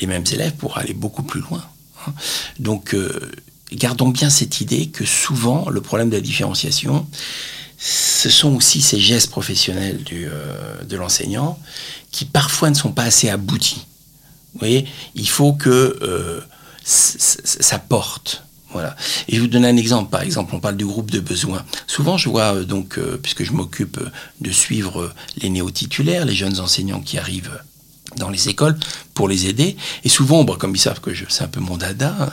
[0.00, 1.64] les mêmes élèves pourra aller beaucoup plus loin.
[2.06, 2.12] Hein.
[2.58, 3.32] Donc, euh,
[3.72, 7.06] gardons bien cette idée que souvent, le problème de la différenciation,
[7.80, 11.58] ce sont aussi ces gestes professionnels euh, de l'enseignant
[12.10, 13.86] qui parfois ne sont pas assez aboutis.
[14.52, 16.40] Vous voyez, il faut que euh,
[16.84, 18.44] ça porte.
[18.72, 18.94] Voilà.
[19.28, 20.10] Et je vous donne un exemple.
[20.10, 21.64] Par exemple, on parle du groupe de besoins.
[21.86, 23.98] Souvent, je vois, euh, donc, puisque je m'occupe
[24.40, 27.62] de suivre les néo-titulaires, les jeunes enseignants qui arrivent
[28.16, 28.76] dans les écoles
[29.14, 29.76] pour les aider.
[30.04, 32.30] Et souvent, comme ils savent que c'est un peu mon dada,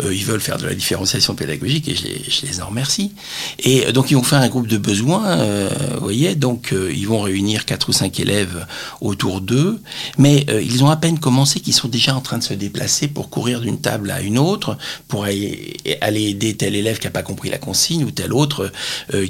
[0.00, 3.12] euh, ils veulent faire de la différenciation pédagogique et je les, en remercie.
[3.58, 7.06] Et euh, donc ils vont faire un groupe de besoins, euh, vous voyez, donc ils
[7.06, 8.66] vont réunir quatre ou cinq élèves
[9.00, 9.80] autour d'eux,
[10.18, 13.28] mais ils ont à peine commencé qu'ils sont déjà en train de se déplacer pour
[13.28, 14.76] courir d'une table à une autre,
[15.08, 18.72] pour aller, aller aider tel élève qui n'a pas compris la consigne ou tel autre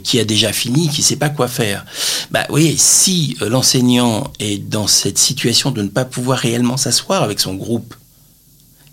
[0.05, 1.84] qui a déjà fini, qui ne sait pas quoi faire.
[2.30, 7.22] Bah, vous voyez, si l'enseignant est dans cette situation de ne pas pouvoir réellement s'asseoir
[7.22, 7.95] avec son groupe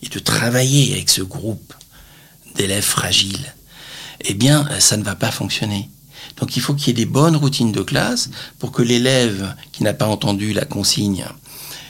[0.04, 1.74] et de travailler avec ce groupe
[2.56, 3.54] d'élèves fragiles,
[4.22, 5.90] eh bien, ça ne va pas fonctionner.
[6.38, 8.30] Donc il faut qu'il y ait des bonnes routines de classe
[8.60, 11.26] pour que l'élève qui n'a pas entendu la consigne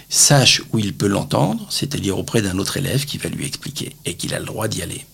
[0.09, 4.15] sache où il peut l'entendre, c'est-à-dire auprès d'un autre élève qui va lui expliquer et
[4.15, 5.05] qu'il a le droit d'y aller.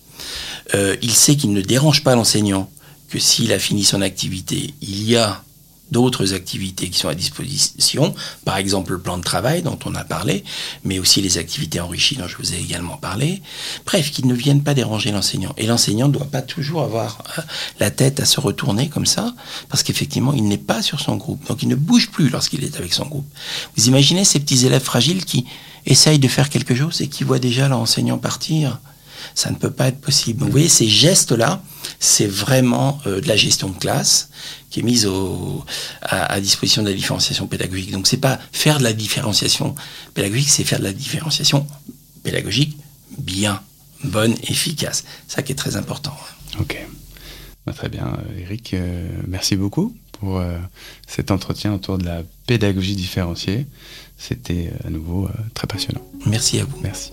[0.74, 2.70] Euh, il sait qu'il ne dérange pas l'enseignant,
[3.08, 5.44] que s'il a fini son activité, il y a
[5.90, 8.14] d'autres activités qui sont à disposition,
[8.44, 10.44] par exemple le plan de travail dont on a parlé,
[10.84, 13.42] mais aussi les activités enrichies dont je vous ai également parlé.
[13.84, 15.54] Bref, qu'ils ne viennent pas déranger l'enseignant.
[15.56, 17.42] Et l'enseignant ne doit pas toujours avoir hein,
[17.78, 19.34] la tête à se retourner comme ça,
[19.68, 21.46] parce qu'effectivement, il n'est pas sur son groupe.
[21.46, 23.26] Donc il ne bouge plus lorsqu'il est avec son groupe.
[23.76, 25.46] Vous imaginez ces petits élèves fragiles qui
[25.86, 28.80] essayent de faire quelque chose et qui voient déjà l'enseignant partir
[29.34, 30.40] ça ne peut pas être possible.
[30.40, 31.62] Donc, vous voyez, ces gestes-là,
[32.00, 34.30] c'est vraiment euh, de la gestion de classe
[34.70, 35.08] qui est mise
[36.02, 37.92] à, disposition de la différenciation pédagogique.
[37.92, 39.74] Donc, c'est pas faire de la différenciation
[40.12, 41.66] pédagogique, c'est faire de la différenciation
[42.22, 42.76] pédagogique
[43.18, 43.62] bien,
[44.04, 45.04] bonne, efficace.
[45.28, 46.16] Ça qui est très important.
[46.60, 46.76] Ok.
[47.66, 48.74] Bah, très bien, Eric.
[48.74, 50.58] Euh, merci beaucoup pour euh,
[51.06, 53.66] cet entretien autour de la pédagogie différenciée.
[54.18, 56.02] C'était à nouveau très passionnant.
[56.26, 56.78] Merci à vous.
[56.82, 57.12] Merci.